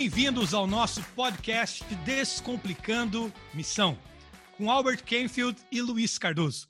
Bem-vindos 0.00 0.54
ao 0.54 0.64
nosso 0.64 1.02
podcast 1.16 1.82
Descomplicando 2.04 3.34
Missão, 3.52 3.98
com 4.56 4.70
Albert 4.70 5.02
Kenfield 5.02 5.60
e 5.72 5.82
Luiz 5.82 6.16
Cardoso. 6.16 6.68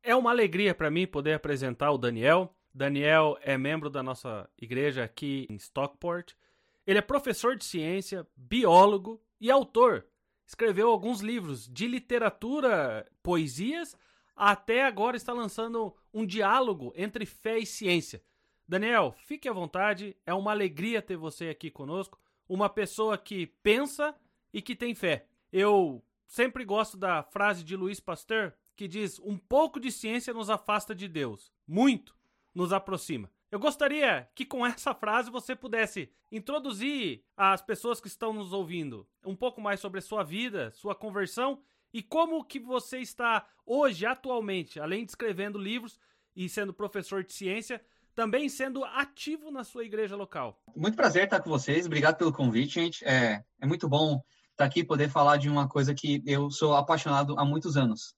É 0.07 0.15
uma 0.15 0.29
alegria 0.29 0.75
para 0.75 0.91
mim 0.91 1.07
poder 1.07 1.33
apresentar 1.33 1.89
o 1.89 1.97
Daniel. 1.97 2.55
Daniel 2.71 3.39
é 3.41 3.57
membro 3.57 3.89
da 3.89 4.03
nossa 4.03 4.47
igreja 4.55 5.03
aqui 5.03 5.47
em 5.49 5.55
Stockport. 5.55 6.33
Ele 6.85 6.99
é 6.99 7.01
professor 7.01 7.55
de 7.55 7.65
ciência, 7.65 8.27
biólogo 8.37 9.19
e 9.41 9.49
autor. 9.49 10.05
Escreveu 10.45 10.91
alguns 10.91 11.21
livros 11.21 11.67
de 11.67 11.87
literatura, 11.87 13.03
poesias, 13.23 13.97
até 14.35 14.85
agora 14.85 15.17
está 15.17 15.33
lançando 15.33 15.95
um 16.13 16.23
diálogo 16.23 16.93
entre 16.95 17.25
fé 17.25 17.57
e 17.57 17.65
ciência. 17.65 18.21
Daniel, 18.67 19.15
fique 19.25 19.49
à 19.49 19.53
vontade, 19.53 20.15
é 20.23 20.35
uma 20.35 20.51
alegria 20.51 21.01
ter 21.01 21.17
você 21.17 21.49
aqui 21.49 21.71
conosco, 21.71 22.19
uma 22.47 22.69
pessoa 22.69 23.17
que 23.17 23.47
pensa 23.63 24.13
e 24.53 24.61
que 24.61 24.75
tem 24.75 24.93
fé. 24.93 25.25
Eu 25.51 26.05
sempre 26.27 26.63
gosto 26.63 26.95
da 26.95 27.23
frase 27.23 27.63
de 27.63 27.75
Luiz 27.75 27.99
Pasteur 27.99 28.53
que 28.75 28.87
diz: 28.87 29.19
"Um 29.19 29.37
pouco 29.37 29.79
de 29.79 29.91
ciência 29.91 30.33
nos 30.33 30.49
afasta 30.49 30.93
de 30.93 31.07
Deus, 31.07 31.51
muito 31.67 32.15
nos 32.53 32.73
aproxima". 32.73 33.29
Eu 33.51 33.59
gostaria 33.59 34.27
que 34.35 34.45
com 34.45 34.65
essa 34.65 34.93
frase 34.93 35.29
você 35.29 35.55
pudesse 35.55 36.11
introduzir 36.31 37.23
as 37.37 37.61
pessoas 37.61 38.01
que 38.01 38.07
estão 38.07 38.33
nos 38.33 38.51
ouvindo 38.51 39.07
um 39.25 39.35
pouco 39.35 39.61
mais 39.61 39.79
sobre 39.79 39.99
a 39.99 40.01
sua 40.01 40.23
vida, 40.23 40.71
sua 40.71 40.93
conversão 40.93 41.61
e 41.93 42.03
como 42.03 42.43
que 42.43 42.59
você 42.59 42.99
está 42.99 43.47
hoje, 43.65 44.05
atualmente, 44.05 44.79
além 44.81 45.05
de 45.05 45.11
escrevendo 45.11 45.57
livros 45.57 45.97
e 46.35 46.49
sendo 46.49 46.73
professor 46.73 47.23
de 47.23 47.31
ciência, 47.31 47.81
também 48.13 48.49
sendo 48.49 48.83
ativo 48.83 49.49
na 49.49 49.63
sua 49.63 49.85
igreja 49.85 50.15
local. 50.15 50.61
Muito 50.75 50.97
prazer 50.97 51.23
estar 51.23 51.39
com 51.39 51.49
vocês, 51.49 51.85
obrigado 51.85 52.17
pelo 52.17 52.33
convite, 52.33 52.73
gente. 52.73 53.05
É, 53.05 53.41
é 53.61 53.65
muito 53.65 53.87
bom 53.87 54.21
estar 54.51 54.65
aqui 54.65 54.83
poder 54.83 55.09
falar 55.09 55.37
de 55.37 55.49
uma 55.49 55.69
coisa 55.69 55.95
que 55.95 56.21
eu 56.25 56.51
sou 56.51 56.75
apaixonado 56.75 57.39
há 57.39 57.45
muitos 57.45 57.77
anos. 57.77 58.13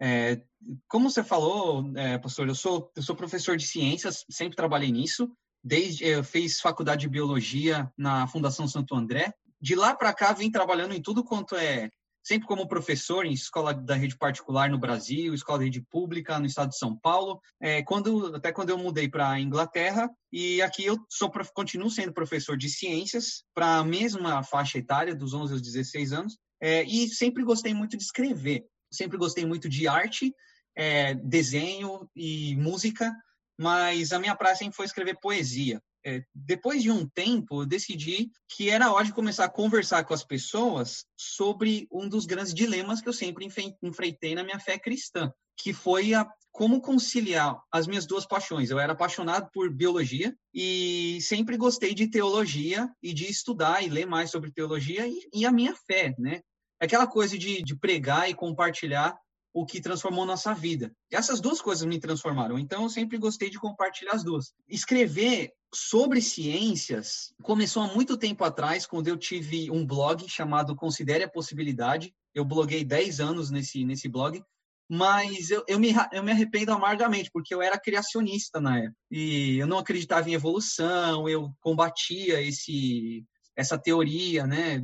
É, 0.00 0.40
como 0.88 1.10
você 1.10 1.22
falou, 1.22 1.92
é, 1.96 2.18
pastor, 2.18 2.48
eu 2.48 2.54
sou, 2.54 2.90
eu 2.96 3.02
sou 3.02 3.14
professor 3.14 3.56
de 3.56 3.66
ciências, 3.66 4.24
sempre 4.30 4.56
trabalhei 4.56 4.90
nisso. 4.90 5.30
Desde 5.62 6.04
eu 6.04 6.24
fiz 6.24 6.60
faculdade 6.60 7.02
de 7.02 7.08
biologia 7.08 7.92
na 7.96 8.26
Fundação 8.26 8.66
Santo 8.66 8.94
André. 8.94 9.34
De 9.60 9.74
lá 9.74 9.94
para 9.94 10.14
cá, 10.14 10.32
vim 10.32 10.50
trabalhando 10.50 10.94
em 10.94 11.02
tudo 11.02 11.22
quanto 11.22 11.54
é 11.54 11.90
sempre 12.22 12.46
como 12.46 12.68
professor 12.68 13.24
em 13.24 13.32
escola 13.32 13.72
da 13.74 13.94
rede 13.94 14.16
particular 14.16 14.70
no 14.70 14.78
Brasil, 14.78 15.34
escola 15.34 15.58
da 15.58 15.64
rede 15.64 15.80
pública 15.80 16.38
no 16.38 16.46
estado 16.46 16.70
de 16.70 16.78
São 16.78 16.96
Paulo, 16.96 17.40
é, 17.60 17.82
quando, 17.82 18.34
até 18.36 18.52
quando 18.52 18.70
eu 18.70 18.78
mudei 18.78 19.08
para 19.08 19.30
a 19.30 19.40
Inglaterra, 19.40 20.10
e 20.32 20.60
aqui 20.62 20.84
eu 20.84 20.98
sou, 21.08 21.30
continuo 21.54 21.90
sendo 21.90 22.12
professor 22.12 22.56
de 22.56 22.68
ciências 22.68 23.42
para 23.54 23.76
a 23.76 23.84
mesma 23.84 24.42
faixa 24.42 24.78
etária, 24.78 25.14
dos 25.14 25.34
11 25.34 25.54
aos 25.54 25.62
16 25.62 26.12
anos, 26.12 26.38
é, 26.60 26.82
e 26.84 27.08
sempre 27.08 27.42
gostei 27.42 27.72
muito 27.72 27.96
de 27.96 28.02
escrever, 28.02 28.64
sempre 28.90 29.18
gostei 29.18 29.44
muito 29.44 29.68
de 29.68 29.86
arte, 29.88 30.34
é, 30.76 31.14
desenho 31.14 32.08
e 32.14 32.56
música, 32.56 33.12
mas 33.58 34.12
a 34.12 34.18
minha 34.18 34.34
praia 34.34 34.56
sempre 34.56 34.76
foi 34.76 34.86
escrever 34.86 35.18
poesia 35.20 35.80
é, 36.04 36.22
depois 36.34 36.82
de 36.82 36.90
um 36.90 37.06
tempo, 37.06 37.62
eu 37.62 37.66
decidi 37.66 38.30
que 38.48 38.70
era 38.70 38.92
hora 38.92 39.04
de 39.04 39.12
começar 39.12 39.44
a 39.44 39.50
conversar 39.50 40.04
com 40.04 40.14
as 40.14 40.24
pessoas 40.24 41.04
sobre 41.16 41.86
um 41.92 42.08
dos 42.08 42.26
grandes 42.26 42.54
dilemas 42.54 43.00
que 43.00 43.08
eu 43.08 43.12
sempre 43.12 43.46
enfrentei 43.82 44.34
na 44.34 44.42
minha 44.42 44.58
fé 44.58 44.78
cristã, 44.78 45.32
que 45.56 45.72
foi 45.72 46.14
a 46.14 46.26
como 46.50 46.80
conciliar 46.80 47.60
as 47.70 47.86
minhas 47.86 48.06
duas 48.06 48.26
paixões. 48.26 48.70
Eu 48.70 48.78
era 48.78 48.92
apaixonado 48.92 49.48
por 49.52 49.70
biologia 49.70 50.34
e 50.52 51.18
sempre 51.20 51.56
gostei 51.56 51.94
de 51.94 52.08
teologia 52.08 52.90
e 53.02 53.12
de 53.12 53.30
estudar 53.30 53.82
e 53.82 53.88
ler 53.88 54.06
mais 54.06 54.30
sobre 54.30 54.50
teologia 54.50 55.06
e, 55.06 55.28
e 55.32 55.46
a 55.46 55.52
minha 55.52 55.74
fé, 55.86 56.14
né? 56.18 56.40
Aquela 56.80 57.06
coisa 57.06 57.36
de, 57.36 57.62
de 57.62 57.76
pregar 57.76 58.30
e 58.30 58.34
compartilhar 58.34 59.16
o 59.52 59.66
que 59.66 59.80
transformou 59.80 60.24
nossa 60.24 60.54
vida. 60.54 60.92
Essas 61.10 61.40
duas 61.40 61.60
coisas 61.60 61.86
me 61.86 61.98
transformaram, 61.98 62.58
então 62.58 62.84
eu 62.84 62.88
sempre 62.88 63.18
gostei 63.18 63.50
de 63.50 63.58
compartilhar 63.58 64.12
as 64.12 64.22
duas. 64.22 64.52
Escrever 64.68 65.52
sobre 65.74 66.20
ciências 66.20 67.32
começou 67.42 67.82
há 67.82 67.88
muito 67.88 68.16
tempo 68.16 68.44
atrás, 68.44 68.86
quando 68.86 69.08
eu 69.08 69.16
tive 69.16 69.70
um 69.70 69.84
blog 69.84 70.28
chamado 70.28 70.76
Considere 70.76 71.24
a 71.24 71.30
Possibilidade. 71.30 72.14
Eu 72.34 72.44
bloguei 72.44 72.84
10 72.84 73.20
anos 73.20 73.50
nesse, 73.50 73.84
nesse 73.84 74.08
blog, 74.08 74.42
mas 74.88 75.50
eu, 75.50 75.64
eu, 75.68 75.78
me, 75.78 75.92
eu 76.12 76.22
me 76.22 76.32
arrependo 76.32 76.72
amargamente, 76.72 77.30
porque 77.32 77.54
eu 77.54 77.62
era 77.62 77.78
criacionista 77.78 78.60
na 78.60 78.78
época. 78.78 78.96
E 79.10 79.58
eu 79.58 79.66
não 79.66 79.78
acreditava 79.78 80.30
em 80.30 80.34
evolução, 80.34 81.28
eu 81.28 81.52
combatia 81.60 82.40
esse 82.40 83.24
essa 83.56 83.78
teoria, 83.78 84.46
né? 84.46 84.82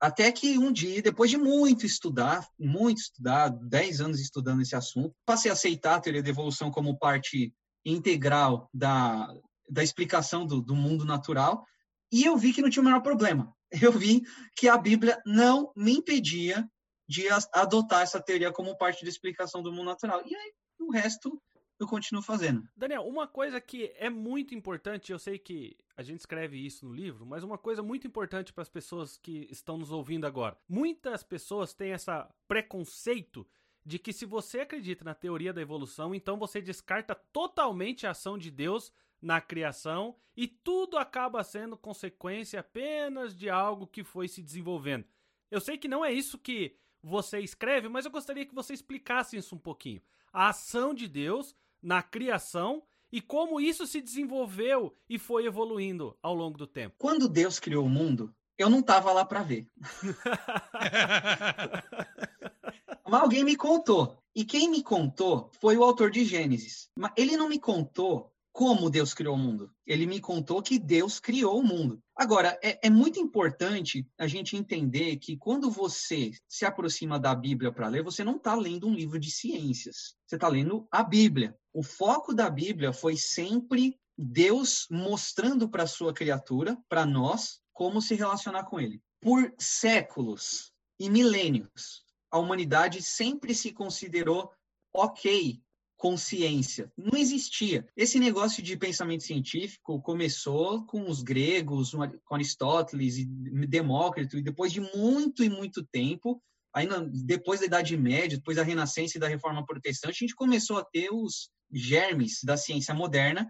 Até 0.00 0.30
que 0.30 0.58
um 0.58 0.72
dia, 0.72 1.02
depois 1.02 1.30
de 1.30 1.36
muito 1.36 1.86
estudar, 1.86 2.46
muito 2.58 2.98
estudar, 2.98 3.48
10 3.48 4.00
anos 4.00 4.20
estudando 4.20 4.62
esse 4.62 4.76
assunto, 4.76 5.14
passei 5.24 5.50
a 5.50 5.54
aceitar 5.54 5.96
a 5.96 6.00
teoria 6.00 6.22
da 6.22 6.30
evolução 6.30 6.70
como 6.70 6.98
parte 6.98 7.52
integral 7.84 8.68
da, 8.72 9.32
da 9.68 9.82
explicação 9.82 10.46
do, 10.46 10.60
do 10.60 10.74
mundo 10.74 11.04
natural, 11.04 11.64
e 12.12 12.24
eu 12.24 12.36
vi 12.36 12.52
que 12.52 12.62
não 12.62 12.70
tinha 12.70 12.82
o 12.82 12.84
menor 12.84 13.00
problema. 13.00 13.52
Eu 13.80 13.90
vi 13.90 14.20
que 14.54 14.68
a 14.68 14.76
Bíblia 14.76 15.18
não 15.24 15.72
me 15.74 15.92
impedia 15.92 16.68
de 17.08 17.26
adotar 17.54 18.02
essa 18.02 18.20
teoria 18.20 18.52
como 18.52 18.76
parte 18.76 19.02
da 19.02 19.08
explicação 19.08 19.62
do 19.62 19.72
mundo 19.72 19.86
natural. 19.86 20.22
E 20.26 20.36
aí, 20.36 20.52
o 20.78 20.92
resto 20.92 21.40
eu 21.82 21.88
continuo 21.88 22.22
fazendo. 22.22 22.68
Daniel, 22.76 23.06
uma 23.06 23.26
coisa 23.26 23.60
que 23.60 23.92
é 23.96 24.08
muito 24.08 24.54
importante, 24.54 25.12
eu 25.12 25.18
sei 25.18 25.38
que 25.38 25.76
a 25.96 26.02
gente 26.02 26.20
escreve 26.20 26.56
isso 26.56 26.86
no 26.86 26.94
livro, 26.94 27.26
mas 27.26 27.42
uma 27.42 27.58
coisa 27.58 27.82
muito 27.82 28.06
importante 28.06 28.52
para 28.52 28.62
as 28.62 28.68
pessoas 28.68 29.16
que 29.16 29.46
estão 29.50 29.76
nos 29.76 29.90
ouvindo 29.90 30.26
agora. 30.26 30.56
Muitas 30.68 31.22
pessoas 31.22 31.74
têm 31.74 31.92
esse 31.92 32.10
preconceito 32.48 33.46
de 33.84 33.98
que 33.98 34.12
se 34.12 34.24
você 34.24 34.60
acredita 34.60 35.04
na 35.04 35.14
teoria 35.14 35.52
da 35.52 35.60
evolução, 35.60 36.14
então 36.14 36.38
você 36.38 36.60
descarta 36.60 37.14
totalmente 37.14 38.06
a 38.06 38.10
ação 38.10 38.38
de 38.38 38.50
Deus 38.50 38.92
na 39.20 39.40
criação 39.40 40.16
e 40.36 40.46
tudo 40.46 40.96
acaba 40.96 41.44
sendo 41.44 41.76
consequência 41.76 42.60
apenas 42.60 43.36
de 43.36 43.50
algo 43.50 43.86
que 43.86 44.02
foi 44.02 44.28
se 44.28 44.42
desenvolvendo. 44.42 45.04
Eu 45.50 45.60
sei 45.60 45.76
que 45.76 45.88
não 45.88 46.04
é 46.04 46.12
isso 46.12 46.38
que 46.38 46.76
você 47.02 47.40
escreve, 47.40 47.88
mas 47.88 48.04
eu 48.04 48.10
gostaria 48.10 48.46
que 48.46 48.54
você 48.54 48.72
explicasse 48.72 49.36
isso 49.36 49.54
um 49.54 49.58
pouquinho. 49.58 50.00
A 50.32 50.48
ação 50.48 50.94
de 50.94 51.06
Deus 51.06 51.54
na 51.82 52.02
criação 52.02 52.82
e 53.10 53.20
como 53.20 53.60
isso 53.60 53.86
se 53.86 54.00
desenvolveu 54.00 54.96
e 55.08 55.18
foi 55.18 55.44
evoluindo 55.44 56.16
ao 56.22 56.34
longo 56.34 56.56
do 56.56 56.66
tempo. 56.66 56.94
Quando 56.98 57.28
Deus 57.28 57.60
criou 57.60 57.84
o 57.84 57.90
mundo, 57.90 58.34
eu 58.56 58.70
não 58.70 58.80
estava 58.80 59.12
lá 59.12 59.24
para 59.24 59.42
ver. 59.42 59.66
Mas 63.06 63.20
alguém 63.20 63.44
me 63.44 63.56
contou. 63.56 64.16
E 64.34 64.44
quem 64.44 64.70
me 64.70 64.82
contou 64.82 65.50
foi 65.60 65.76
o 65.76 65.84
autor 65.84 66.10
de 66.10 66.24
Gênesis. 66.24 66.88
Mas 66.96 67.12
ele 67.16 67.36
não 67.36 67.50
me 67.50 67.58
contou 67.58 68.31
como 68.52 68.90
Deus 68.90 69.14
criou 69.14 69.34
o 69.34 69.38
mundo. 69.38 69.72
Ele 69.86 70.06
me 70.06 70.20
contou 70.20 70.62
que 70.62 70.78
Deus 70.78 71.18
criou 71.18 71.58
o 71.58 71.64
mundo. 71.64 72.02
Agora, 72.14 72.58
é, 72.62 72.86
é 72.86 72.90
muito 72.90 73.18
importante 73.18 74.06
a 74.18 74.26
gente 74.26 74.56
entender 74.56 75.16
que 75.16 75.36
quando 75.36 75.70
você 75.70 76.32
se 76.46 76.66
aproxima 76.66 77.18
da 77.18 77.34
Bíblia 77.34 77.72
para 77.72 77.88
ler, 77.88 78.02
você 78.02 78.22
não 78.22 78.36
está 78.36 78.54
lendo 78.54 78.86
um 78.86 78.94
livro 78.94 79.18
de 79.18 79.30
ciências. 79.30 80.14
Você 80.26 80.36
está 80.36 80.48
lendo 80.48 80.86
a 80.90 81.02
Bíblia. 81.02 81.56
O 81.72 81.82
foco 81.82 82.34
da 82.34 82.50
Bíblia 82.50 82.92
foi 82.92 83.16
sempre 83.16 83.98
Deus 84.16 84.86
mostrando 84.90 85.68
para 85.68 85.84
a 85.84 85.88
sua 85.88 86.12
criatura, 86.12 86.76
para 86.88 87.06
nós, 87.06 87.60
como 87.72 88.02
se 88.02 88.14
relacionar 88.14 88.64
com 88.64 88.78
ele. 88.78 89.00
Por 89.18 89.54
séculos 89.58 90.72
e 91.00 91.08
milênios, 91.08 92.04
a 92.30 92.38
humanidade 92.38 93.02
sempre 93.02 93.54
se 93.54 93.72
considerou 93.72 94.52
ok 94.94 95.62
consciência. 96.02 96.92
Não 96.98 97.16
existia. 97.16 97.86
Esse 97.96 98.18
negócio 98.18 98.60
de 98.60 98.76
pensamento 98.76 99.22
científico 99.22 100.02
começou 100.02 100.84
com 100.84 101.08
os 101.08 101.22
gregos, 101.22 101.92
com 102.24 102.34
Aristóteles 102.34 103.18
e 103.18 103.24
Demócrito, 103.24 104.36
e 104.36 104.42
depois 104.42 104.72
de 104.72 104.80
muito 104.80 105.44
e 105.44 105.48
muito 105.48 105.86
tempo, 105.92 106.42
aí 106.74 106.88
depois 107.24 107.60
da 107.60 107.66
Idade 107.66 107.96
Média, 107.96 108.36
depois 108.36 108.56
da 108.56 108.64
Renascença 108.64 109.16
e 109.16 109.20
da 109.20 109.28
Reforma 109.28 109.64
Protestante, 109.64 110.16
a 110.16 110.26
gente 110.26 110.34
começou 110.34 110.76
a 110.76 110.84
ter 110.84 111.08
os 111.12 111.50
germes 111.72 112.40
da 112.42 112.56
ciência 112.56 112.92
moderna. 112.92 113.48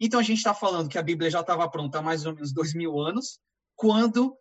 Então 0.00 0.18
a 0.18 0.24
gente 0.24 0.38
está 0.38 0.52
falando 0.52 0.88
que 0.88 0.98
a 0.98 1.04
Bíblia 1.04 1.30
já 1.30 1.38
estava 1.38 1.70
pronta 1.70 2.00
há 2.00 2.02
mais 2.02 2.26
ou 2.26 2.34
menos 2.34 2.52
dois 2.52 2.74
mil 2.74 2.98
anos, 2.98 3.38
quando 3.76 4.36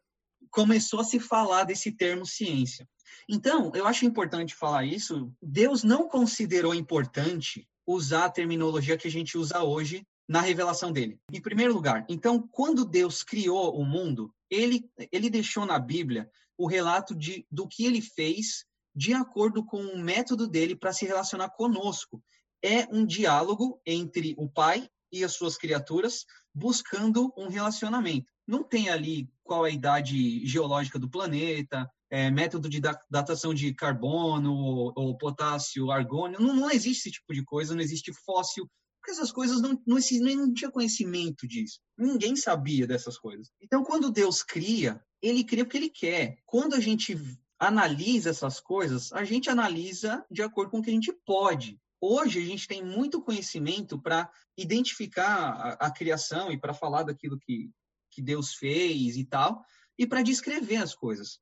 começou 0.51 0.99
a 0.99 1.03
se 1.03 1.19
falar 1.19 1.63
desse 1.63 1.91
termo 1.91 2.25
ciência. 2.25 2.87
Então, 3.27 3.71
eu 3.73 3.87
acho 3.87 4.05
importante 4.05 4.53
falar 4.55 4.85
isso. 4.85 5.31
Deus 5.41 5.83
não 5.83 6.07
considerou 6.07 6.75
importante 6.75 7.67
usar 7.87 8.25
a 8.25 8.29
terminologia 8.29 8.97
que 8.97 9.07
a 9.07 9.11
gente 9.11 9.37
usa 9.37 9.63
hoje 9.63 10.05
na 10.27 10.41
revelação 10.41 10.91
dele. 10.91 11.19
Em 11.31 11.41
primeiro 11.41 11.73
lugar, 11.73 12.05
então, 12.07 12.47
quando 12.51 12.85
Deus 12.85 13.23
criou 13.23 13.75
o 13.77 13.83
mundo, 13.83 14.33
ele, 14.49 14.89
ele 15.11 15.29
deixou 15.29 15.65
na 15.65 15.79
Bíblia 15.79 16.29
o 16.57 16.67
relato 16.67 17.15
de, 17.15 17.45
do 17.51 17.67
que 17.67 17.85
ele 17.85 18.01
fez 18.01 18.65
de 18.95 19.13
acordo 19.13 19.65
com 19.65 19.81
o 19.81 19.97
método 19.97 20.47
dele 20.47 20.75
para 20.75 20.93
se 20.93 21.05
relacionar 21.05 21.49
conosco. 21.49 22.21
É 22.63 22.85
um 22.91 23.05
diálogo 23.05 23.81
entre 23.85 24.35
o 24.37 24.49
Pai 24.49 24.87
e 25.11 25.23
as 25.23 25.33
suas 25.33 25.57
criaturas, 25.57 26.25
buscando 26.53 27.33
um 27.37 27.47
relacionamento. 27.47 28.30
Não 28.47 28.63
tem 28.63 28.89
ali 28.89 29.29
qual 29.43 29.65
é 29.65 29.69
a 29.69 29.73
idade 29.73 30.45
geológica 30.45 30.97
do 30.97 31.09
planeta, 31.09 31.89
é, 32.09 32.29
método 32.29 32.67
de 32.67 32.81
datação 33.09 33.53
de 33.53 33.73
carbono 33.73 34.53
ou, 34.53 34.93
ou 34.95 35.17
potássio, 35.17 35.91
argônio. 35.91 36.39
Não, 36.39 36.53
não, 36.53 36.69
existe 36.69 37.01
esse 37.01 37.11
tipo 37.11 37.33
de 37.33 37.43
coisa, 37.43 37.73
não 37.73 37.81
existe 37.81 38.11
fóssil, 38.25 38.69
porque 38.99 39.11
essas 39.11 39.31
coisas 39.31 39.61
não, 39.61 39.81
não, 39.87 39.97
não 40.35 40.53
tinha 40.53 40.69
conhecimento 40.69 41.47
disso. 41.47 41.79
Ninguém 41.97 42.35
sabia 42.35 42.85
dessas 42.85 43.17
coisas. 43.17 43.49
Então, 43.61 43.83
quando 43.83 44.11
Deus 44.11 44.43
cria, 44.43 45.01
ele 45.21 45.43
cria 45.43 45.63
porque 45.63 45.77
ele 45.77 45.89
quer. 45.89 46.37
Quando 46.45 46.75
a 46.75 46.79
gente 46.79 47.17
analisa 47.57 48.31
essas 48.31 48.59
coisas, 48.59 49.13
a 49.13 49.23
gente 49.23 49.49
analisa 49.49 50.25
de 50.29 50.41
acordo 50.41 50.71
com 50.71 50.79
o 50.79 50.81
que 50.81 50.89
a 50.89 50.93
gente 50.93 51.13
pode. 51.25 51.79
Hoje 52.01 52.39
a 52.39 52.45
gente 52.45 52.67
tem 52.67 52.83
muito 52.83 53.21
conhecimento 53.21 54.01
para 54.01 54.27
identificar 54.57 55.77
a, 55.79 55.85
a, 55.85 55.91
criação 55.91 56.51
e 56.51 56.59
para 56.59 56.73
falar 56.73 57.03
daquilo 57.03 57.37
que, 57.39 57.69
que 58.11 58.21
Deus 58.21 58.53
fez 58.53 59.15
e 59.15 59.25
tal, 59.25 59.63
e 59.97 60.05
para 60.05 60.21
descrever 60.21 60.77
as 60.77 60.93
coisas. 60.93 61.39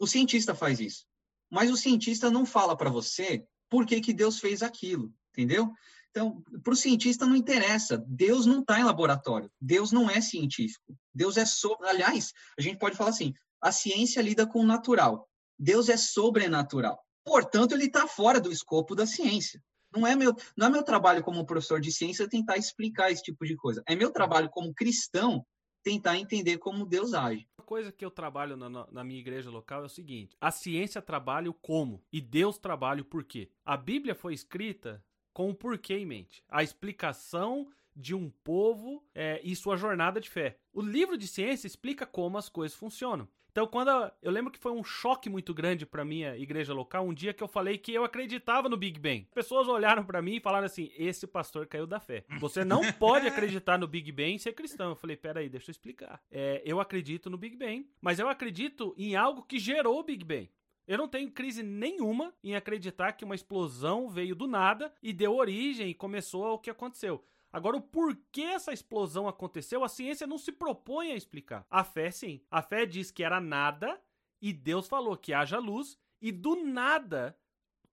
O 0.00 0.06
cientista 0.06 0.54
faz 0.54 0.80
isso. 0.80 1.06
Mas 1.50 1.70
o 1.70 1.76
cientista 1.76 2.30
não 2.30 2.44
fala 2.44 2.76
para 2.76 2.90
você 2.90 3.46
por 3.70 3.86
que, 3.86 4.00
que 4.00 4.12
Deus 4.12 4.38
fez 4.38 4.62
aquilo, 4.62 5.12
entendeu? 5.32 5.72
Então, 6.10 6.42
para 6.62 6.72
o 6.72 6.76
cientista 6.76 7.26
não 7.26 7.36
interessa. 7.36 8.02
Deus 8.06 8.46
não 8.46 8.60
está 8.60 8.80
em 8.80 8.84
laboratório. 8.84 9.50
Deus 9.60 9.92
não 9.92 10.10
é 10.10 10.20
científico. 10.20 10.96
Deus 11.14 11.36
é 11.36 11.44
sobre. 11.44 11.88
Aliás, 11.88 12.32
a 12.58 12.62
gente 12.62 12.78
pode 12.78 12.96
falar 12.96 13.10
assim: 13.10 13.34
a 13.60 13.70
ciência 13.70 14.22
lida 14.22 14.46
com 14.46 14.60
o 14.60 14.66
natural. 14.66 15.28
Deus 15.58 15.88
é 15.88 15.96
sobrenatural. 15.96 16.98
Portanto, 17.24 17.72
ele 17.72 17.84
está 17.84 18.06
fora 18.06 18.40
do 18.40 18.50
escopo 18.50 18.94
da 18.94 19.06
ciência. 19.06 19.62
Não 19.94 20.06
é, 20.06 20.14
meu, 20.14 20.34
não 20.56 20.66
é 20.66 20.70
meu 20.70 20.82
trabalho 20.82 21.22
como 21.22 21.46
professor 21.46 21.80
de 21.80 21.90
ciência 21.90 22.28
tentar 22.28 22.56
explicar 22.56 23.10
esse 23.10 23.22
tipo 23.22 23.44
de 23.44 23.56
coisa. 23.56 23.82
É 23.86 23.94
meu 23.94 24.10
trabalho 24.10 24.48
como 24.50 24.74
cristão 24.74 25.44
tentar 25.82 26.18
entender 26.18 26.58
como 26.58 26.86
Deus 26.86 27.14
age. 27.14 27.48
Uma 27.58 27.64
coisa 27.64 27.92
que 27.92 28.04
eu 28.04 28.10
trabalho 28.10 28.56
na, 28.56 28.68
na, 28.68 29.04
minha 29.04 29.20
igreja 29.20 29.50
local 29.50 29.82
é 29.82 29.86
o 29.86 29.90
seguinte: 29.90 30.36
a 30.40 30.50
ciência 30.50 31.02
trabalha 31.02 31.50
o 31.50 31.54
como 31.54 32.02
e 32.12 32.20
Deus 32.20 32.58
trabalha 32.58 33.02
o 33.02 33.04
porquê. 33.04 33.50
A 33.64 33.76
Bíblia 33.76 34.14
foi 34.14 34.34
escrita 34.34 35.04
com 35.32 35.50
o 35.50 35.54
porquê 35.54 35.94
em 35.94 36.06
mente. 36.06 36.42
A 36.48 36.62
explicação 36.62 37.68
de 37.94 38.14
um 38.14 38.30
povo 38.30 39.04
é, 39.14 39.40
e 39.42 39.54
sua 39.56 39.76
jornada 39.76 40.20
de 40.20 40.30
fé. 40.30 40.56
O 40.72 40.80
livro 40.80 41.18
de 41.18 41.26
ciência 41.26 41.66
explica 41.66 42.06
como 42.06 42.38
as 42.38 42.48
coisas 42.48 42.76
funcionam. 42.76 43.28
Então, 43.58 43.66
quando 43.66 43.88
eu, 43.88 44.10
eu 44.22 44.30
lembro 44.30 44.52
que 44.52 44.58
foi 44.60 44.70
um 44.70 44.84
choque 44.84 45.28
muito 45.28 45.52
grande 45.52 45.84
para 45.84 46.04
minha 46.04 46.36
igreja 46.36 46.72
local, 46.72 47.04
um 47.04 47.12
dia 47.12 47.34
que 47.34 47.42
eu 47.42 47.48
falei 47.48 47.76
que 47.76 47.92
eu 47.92 48.04
acreditava 48.04 48.68
no 48.68 48.76
Big 48.76 49.00
Bang. 49.00 49.26
Pessoas 49.34 49.66
olharam 49.66 50.04
para 50.04 50.22
mim 50.22 50.36
e 50.36 50.40
falaram 50.40 50.66
assim: 50.66 50.92
"Esse 50.96 51.26
pastor 51.26 51.66
caiu 51.66 51.84
da 51.84 51.98
fé. 51.98 52.24
Você 52.38 52.64
não 52.64 52.82
pode 52.94 53.26
acreditar 53.26 53.76
no 53.76 53.88
Big 53.88 54.12
Bang 54.12 54.36
e 54.36 54.38
ser 54.38 54.52
cristão". 54.52 54.90
Eu 54.90 54.94
falei: 54.94 55.16
"Peraí, 55.16 55.48
deixa 55.48 55.70
eu 55.70 55.72
explicar. 55.72 56.22
É, 56.30 56.62
eu 56.64 56.78
acredito 56.78 57.28
no 57.28 57.36
Big 57.36 57.56
Bang, 57.56 57.84
mas 58.00 58.20
eu 58.20 58.28
acredito 58.28 58.94
em 58.96 59.16
algo 59.16 59.42
que 59.42 59.58
gerou 59.58 59.98
o 59.98 60.04
Big 60.04 60.24
Bang. 60.24 60.48
Eu 60.86 60.96
não 60.96 61.08
tenho 61.08 61.28
crise 61.28 61.64
nenhuma 61.64 62.32
em 62.44 62.54
acreditar 62.54 63.14
que 63.14 63.24
uma 63.24 63.34
explosão 63.34 64.08
veio 64.08 64.36
do 64.36 64.46
nada 64.46 64.92
e 65.02 65.12
deu 65.12 65.34
origem 65.34 65.90
e 65.90 65.94
começou 65.94 66.44
ao 66.44 66.60
que 66.60 66.70
aconteceu. 66.70 67.24
Agora, 67.52 67.76
o 67.76 67.82
porquê 67.82 68.42
essa 68.42 68.72
explosão 68.72 69.26
aconteceu, 69.26 69.82
a 69.82 69.88
ciência 69.88 70.26
não 70.26 70.38
se 70.38 70.52
propõe 70.52 71.12
a 71.12 71.16
explicar. 71.16 71.66
A 71.70 71.82
fé, 71.82 72.10
sim. 72.10 72.42
A 72.50 72.62
fé 72.62 72.84
diz 72.84 73.10
que 73.10 73.22
era 73.22 73.40
nada 73.40 74.00
e 74.40 74.52
Deus 74.52 74.86
falou 74.86 75.16
que 75.16 75.32
haja 75.32 75.58
luz 75.58 75.98
e 76.20 76.30
do 76.30 76.56
nada 76.56 77.36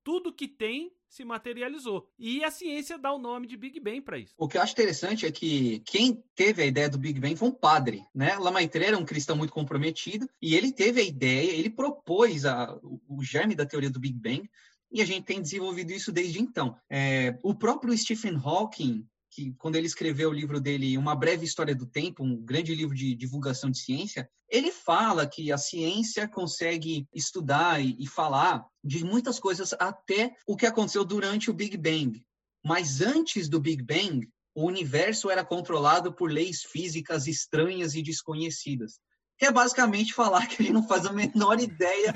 tudo 0.04 0.32
que 0.32 0.48
tem 0.48 0.94
se 1.10 1.26
materializou. 1.26 2.08
E 2.20 2.44
a 2.44 2.52
ciência 2.52 2.98
dá 2.98 3.12
o 3.12 3.18
nome 3.18 3.48
de 3.48 3.58
Big 3.58 3.80
Bang 3.80 4.02
para 4.02 4.20
isso. 4.20 4.34
O 4.38 4.48
que 4.48 4.58
eu 4.58 4.62
acho 4.62 4.74
interessante 4.74 5.26
é 5.26 5.32
que 5.32 5.80
quem 5.80 6.24
teve 6.36 6.62
a 6.62 6.66
ideia 6.66 6.90
do 6.90 6.98
Big 6.98 7.20
Bang 7.20 7.36
foi 7.36 7.48
um 7.48 7.54
padre, 7.54 8.06
né? 8.14 8.36
Lamaitre 8.36 8.84
era 8.84 8.98
um 8.98 9.06
cristão 9.06 9.36
muito 9.36 9.52
comprometido 9.52 10.30
e 10.42 10.54
ele 10.54 10.72
teve 10.72 11.02
a 11.02 11.04
ideia, 11.04 11.52
ele 11.52 11.70
propôs 11.70 12.46
a, 12.46 12.78
o 13.08 13.24
germe 13.24 13.56
da 13.56 13.66
teoria 13.66 13.90
do 13.90 14.00
Big 14.00 14.20
Bang 14.20 14.48
e 14.92 15.02
a 15.02 15.06
gente 15.06 15.26
tem 15.26 15.42
desenvolvido 15.42 15.92
isso 15.92 16.12
desde 16.12 16.40
então. 16.40 16.78
É, 16.90 17.38
o 17.42 17.56
próprio 17.56 17.98
Stephen 17.98 18.36
Hawking 18.36 19.08
que 19.36 19.54
quando 19.58 19.76
ele 19.76 19.86
escreveu 19.86 20.30
o 20.30 20.34
livro 20.34 20.62
dele, 20.62 20.98
Uma 20.98 21.14
Breve 21.14 21.44
História 21.44 21.76
do 21.76 21.86
Tempo, 21.86 22.24
um 22.24 22.38
grande 22.38 22.74
livro 22.74 22.96
de 22.96 23.14
divulgação 23.14 23.70
de 23.70 23.80
ciência, 23.80 24.30
ele 24.50 24.72
fala 24.72 25.28
que 25.28 25.52
a 25.52 25.58
ciência 25.58 26.26
consegue 26.26 27.06
estudar 27.14 27.84
e, 27.84 27.98
e 28.00 28.08
falar 28.08 28.66
de 28.82 29.04
muitas 29.04 29.38
coisas 29.38 29.74
até 29.74 30.34
o 30.48 30.56
que 30.56 30.66
aconteceu 30.66 31.04
durante 31.04 31.52
o 31.52 31.54
Big 31.54 31.76
Bang. 31.76 32.24
Mas 32.64 33.02
antes 33.02 33.50
do 33.50 33.60
Big 33.60 33.84
Bang, 33.84 34.26
o 34.56 34.66
universo 34.66 35.30
era 35.30 35.44
controlado 35.44 36.14
por 36.14 36.32
leis 36.32 36.64
físicas 36.64 37.28
estranhas 37.28 37.94
e 37.94 38.02
desconhecidas 38.02 39.00
que 39.38 39.46
é 39.46 39.52
basicamente 39.52 40.14
falar 40.14 40.48
que 40.48 40.64
gente 40.64 40.74
não 40.74 40.88
faz 40.88 41.06
a 41.06 41.12
menor 41.12 41.60
ideia 41.60 42.14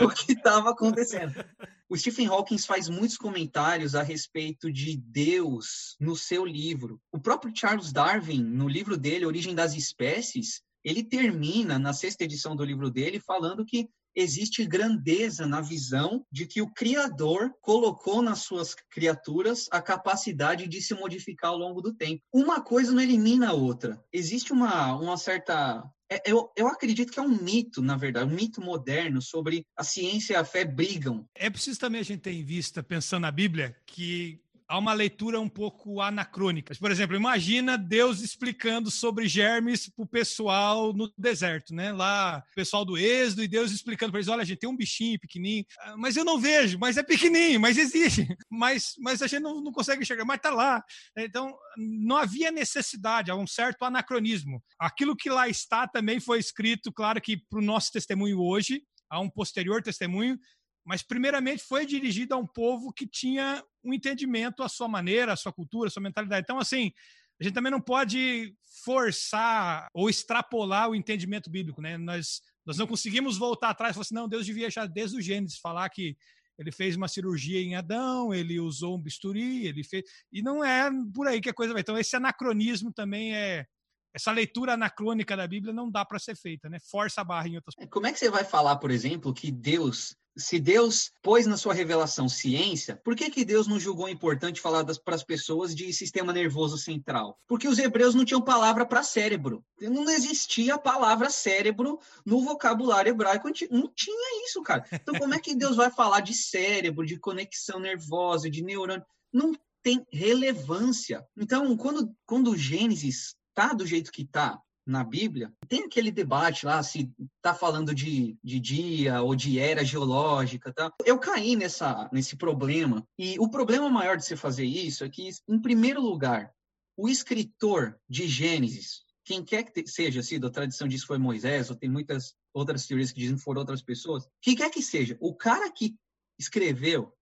do 0.00 0.08
que 0.08 0.32
estava 0.32 0.70
acontecendo. 0.70 1.44
O 1.88 1.96
Stephen 1.96 2.26
Hawking 2.26 2.58
faz 2.58 2.88
muitos 2.88 3.16
comentários 3.16 3.94
a 3.94 4.02
respeito 4.02 4.72
de 4.72 4.96
Deus 4.96 5.96
no 6.00 6.16
seu 6.16 6.44
livro. 6.44 7.00
O 7.12 7.20
próprio 7.20 7.52
Charles 7.54 7.92
Darwin, 7.92 8.42
no 8.42 8.66
livro 8.66 8.96
dele, 8.96 9.26
Origem 9.26 9.54
das 9.54 9.74
Espécies, 9.74 10.62
ele 10.84 11.04
termina, 11.04 11.78
na 11.78 11.92
sexta 11.92 12.24
edição 12.24 12.56
do 12.56 12.64
livro 12.64 12.90
dele, 12.90 13.20
falando 13.20 13.64
que 13.64 13.88
existe 14.14 14.64
grandeza 14.66 15.46
na 15.46 15.60
visão 15.60 16.24
de 16.30 16.46
que 16.46 16.60
o 16.60 16.72
Criador 16.72 17.52
colocou 17.60 18.22
nas 18.22 18.40
suas 18.40 18.74
criaturas 18.90 19.68
a 19.70 19.80
capacidade 19.80 20.66
de 20.66 20.82
se 20.82 20.94
modificar 20.94 21.50
ao 21.50 21.58
longo 21.58 21.80
do 21.80 21.94
tempo. 21.94 22.22
Uma 22.32 22.60
coisa 22.60 22.92
não 22.92 23.00
elimina 23.00 23.50
a 23.50 23.54
outra. 23.54 24.02
Existe 24.12 24.52
uma, 24.52 24.94
uma 24.96 25.16
certa 25.16 25.82
eu, 26.24 26.50
eu 26.56 26.66
acredito 26.66 27.12
que 27.12 27.18
é 27.18 27.22
um 27.22 27.42
mito, 27.42 27.80
na 27.80 27.96
verdade, 27.96 28.30
um 28.30 28.34
mito 28.34 28.60
moderno 28.60 29.22
sobre 29.22 29.66
a 29.76 29.84
ciência 29.84 30.34
e 30.34 30.36
a 30.36 30.44
fé 30.44 30.64
brigam. 30.64 31.28
É 31.34 31.48
preciso 31.48 31.78
também 31.78 32.00
a 32.00 32.04
gente 32.04 32.20
ter 32.20 32.32
em 32.32 32.44
vista, 32.44 32.82
pensando 32.82 33.22
na 33.22 33.30
Bíblia, 33.30 33.76
que 33.86 34.40
há 34.68 34.78
uma 34.78 34.92
leitura 34.92 35.40
um 35.40 35.48
pouco 35.48 36.00
anacrônica. 36.00 36.74
Por 36.78 36.90
exemplo, 36.90 37.16
imagina 37.16 37.76
Deus 37.76 38.20
explicando 38.20 38.90
sobre 38.90 39.28
germes 39.28 39.88
para 39.88 40.02
o 40.02 40.06
pessoal 40.06 40.92
no 40.92 41.12
deserto, 41.16 41.74
né? 41.74 41.92
Lá, 41.92 42.44
o 42.52 42.54
pessoal 42.54 42.84
do 42.84 42.96
Êxodo 42.96 43.42
e 43.42 43.48
Deus 43.48 43.70
explicando 43.70 44.12
para 44.12 44.20
eles: 44.20 44.28
olha, 44.28 44.44
gente 44.44 44.58
tem 44.58 44.68
um 44.68 44.76
bichinho 44.76 45.18
pequenininho, 45.18 45.64
ah, 45.80 45.96
mas 45.96 46.16
eu 46.16 46.24
não 46.24 46.38
vejo, 46.38 46.78
mas 46.78 46.96
é 46.96 47.02
pequenininho, 47.02 47.60
mas 47.60 47.78
existe, 47.78 48.26
mas, 48.50 48.94
mas 48.98 49.22
a 49.22 49.26
gente 49.26 49.42
não, 49.42 49.60
não 49.60 49.72
consegue 49.72 50.02
enxergar, 50.02 50.24
mas 50.24 50.36
está 50.36 50.50
lá. 50.50 50.82
Então, 51.16 51.54
não 51.76 52.16
havia 52.16 52.50
necessidade, 52.50 53.30
há 53.30 53.34
um 53.34 53.46
certo 53.46 53.84
anacronismo. 53.84 54.62
Aquilo 54.78 55.16
que 55.16 55.30
lá 55.30 55.48
está 55.48 55.86
também 55.86 56.20
foi 56.20 56.38
escrito, 56.38 56.92
claro 56.92 57.20
que 57.20 57.36
para 57.36 57.58
o 57.58 57.62
nosso 57.62 57.90
testemunho 57.92 58.40
hoje, 58.40 58.82
há 59.10 59.20
um 59.20 59.28
posterior 59.28 59.82
testemunho, 59.82 60.38
mas 60.84 61.02
primeiramente 61.02 61.62
foi 61.62 61.86
dirigido 61.86 62.34
a 62.34 62.38
um 62.38 62.46
povo 62.46 62.92
que 62.92 63.06
tinha 63.06 63.62
um 63.84 63.92
entendimento 63.92 64.62
à 64.62 64.68
sua 64.68 64.88
maneira, 64.88 65.32
à 65.32 65.36
sua 65.36 65.52
cultura, 65.52 65.88
à 65.88 65.90
sua 65.90 66.02
mentalidade. 66.02 66.42
Então, 66.42 66.58
assim, 66.58 66.92
a 67.40 67.44
gente 67.44 67.54
também 67.54 67.72
não 67.72 67.80
pode 67.80 68.54
forçar 68.84 69.88
ou 69.94 70.08
extrapolar 70.08 70.90
o 70.90 70.94
entendimento 70.94 71.50
bíblico, 71.50 71.80
né? 71.80 71.96
Nós, 71.98 72.40
nós 72.64 72.76
não 72.76 72.86
conseguimos 72.86 73.36
voltar 73.36 73.70
atrás 73.70 73.92
e 73.92 73.94
falar 73.94 74.02
assim, 74.02 74.14
não, 74.14 74.28
Deus 74.28 74.46
devia 74.46 74.70
já 74.70 74.86
desde 74.86 75.16
o 75.16 75.20
Gênesis 75.20 75.58
falar 75.58 75.88
que 75.88 76.16
ele 76.58 76.70
fez 76.70 76.96
uma 76.96 77.08
cirurgia 77.08 77.60
em 77.60 77.74
Adão, 77.74 78.32
ele 78.32 78.60
usou 78.60 78.96
um 78.96 79.00
bisturi, 79.00 79.66
ele 79.66 79.82
fez. 79.82 80.04
E 80.32 80.42
não 80.42 80.64
é 80.64 80.90
por 81.14 81.26
aí 81.26 81.40
que 81.40 81.48
a 81.48 81.54
coisa 81.54 81.72
vai. 81.72 81.80
Então, 81.80 81.98
esse 81.98 82.14
anacronismo 82.14 82.92
também 82.92 83.34
é, 83.34 83.66
essa 84.14 84.30
leitura 84.30 84.74
anacrônica 84.74 85.36
da 85.36 85.46
Bíblia 85.46 85.72
não 85.72 85.90
dá 85.90 86.04
para 86.04 86.18
ser 86.18 86.36
feita, 86.36 86.68
né? 86.68 86.78
Força 86.78 87.22
a 87.22 87.24
barra 87.24 87.48
em 87.48 87.56
outras 87.56 87.74
Como 87.90 88.06
é 88.06 88.12
que 88.12 88.18
você 88.18 88.30
vai 88.30 88.44
falar, 88.44 88.76
por 88.76 88.90
exemplo, 88.90 89.32
que 89.32 89.50
Deus, 89.50 90.14
se 90.36 90.58
Deus 90.58 91.12
pôs 91.22 91.46
na 91.46 91.56
sua 91.56 91.74
revelação 91.74 92.28
ciência, 92.28 92.96
por 92.96 93.14
que, 93.14 93.30
que 93.30 93.44
Deus 93.44 93.66
não 93.66 93.78
julgou 93.78 94.08
importante 94.08 94.60
falar 94.60 94.84
para 95.04 95.14
as 95.14 95.24
pessoas 95.24 95.74
de 95.74 95.92
sistema 95.92 96.32
nervoso 96.32 96.78
central? 96.78 97.38
Porque 97.46 97.68
os 97.68 97.78
hebreus 97.78 98.14
não 98.14 98.24
tinham 98.24 98.40
palavra 98.40 98.86
para 98.86 99.02
cérebro. 99.02 99.64
Não 99.80 100.08
existia 100.10 100.74
a 100.74 100.78
palavra 100.78 101.30
cérebro 101.30 101.98
no 102.24 102.42
vocabulário 102.42 103.10
hebraico. 103.10 103.48
Não 103.70 103.88
tinha 103.88 104.46
isso, 104.46 104.62
cara. 104.62 104.84
Então, 104.92 105.14
como 105.14 105.34
é 105.34 105.38
que 105.38 105.54
Deus 105.54 105.76
vai 105.76 105.90
falar 105.90 106.20
de 106.20 106.34
cérebro, 106.34 107.04
de 107.04 107.18
conexão 107.18 107.78
nervosa, 107.78 108.50
de 108.50 108.62
neurônio? 108.62 109.04
Não 109.32 109.52
tem 109.82 110.06
relevância. 110.10 111.26
Então, 111.36 111.76
quando, 111.76 112.14
quando 112.24 112.52
o 112.52 112.56
Gênesis 112.56 113.34
tá 113.54 113.72
do 113.72 113.86
jeito 113.86 114.12
que 114.12 114.24
tá, 114.24 114.58
na 114.84 115.04
Bíblia, 115.04 115.52
tem 115.68 115.84
aquele 115.84 116.10
debate 116.10 116.66
lá 116.66 116.82
se 116.82 117.12
tá 117.40 117.54
falando 117.54 117.94
de, 117.94 118.36
de 118.42 118.58
dia 118.58 119.22
ou 119.22 119.34
de 119.34 119.58
era 119.58 119.84
geológica, 119.84 120.72
tá? 120.72 120.92
Eu 121.04 121.18
caí 121.18 121.54
nessa, 121.54 122.08
nesse 122.12 122.36
problema, 122.36 123.06
e 123.18 123.38
o 123.38 123.48
problema 123.48 123.88
maior 123.88 124.16
de 124.16 124.24
se 124.24 124.36
fazer 124.36 124.64
isso 124.64 125.04
é 125.04 125.08
que, 125.08 125.28
em 125.48 125.60
primeiro 125.60 126.00
lugar, 126.00 126.52
o 126.96 127.08
escritor 127.08 127.98
de 128.08 128.26
Gênesis, 128.26 129.02
quem 129.24 129.44
quer 129.44 129.62
que 129.62 129.86
seja, 129.86 130.22
se 130.22 130.38
da 130.38 130.50
tradição 130.50 130.88
diz 130.88 131.02
que 131.02 131.06
foi 131.06 131.18
Moisés, 131.18 131.70
ou 131.70 131.76
tem 131.76 131.88
muitas 131.88 132.34
outras 132.52 132.86
teorias 132.86 133.12
que 133.12 133.20
dizem 133.20 133.36
que 133.36 133.42
foram 133.42 133.60
outras 133.60 133.82
pessoas, 133.82 134.28
quem 134.40 134.56
quer 134.56 134.70
que 134.70 134.82
seja, 134.82 135.16
o 135.20 135.34
cara 135.34 135.70
que 135.70 135.96
escreveu, 136.38 137.14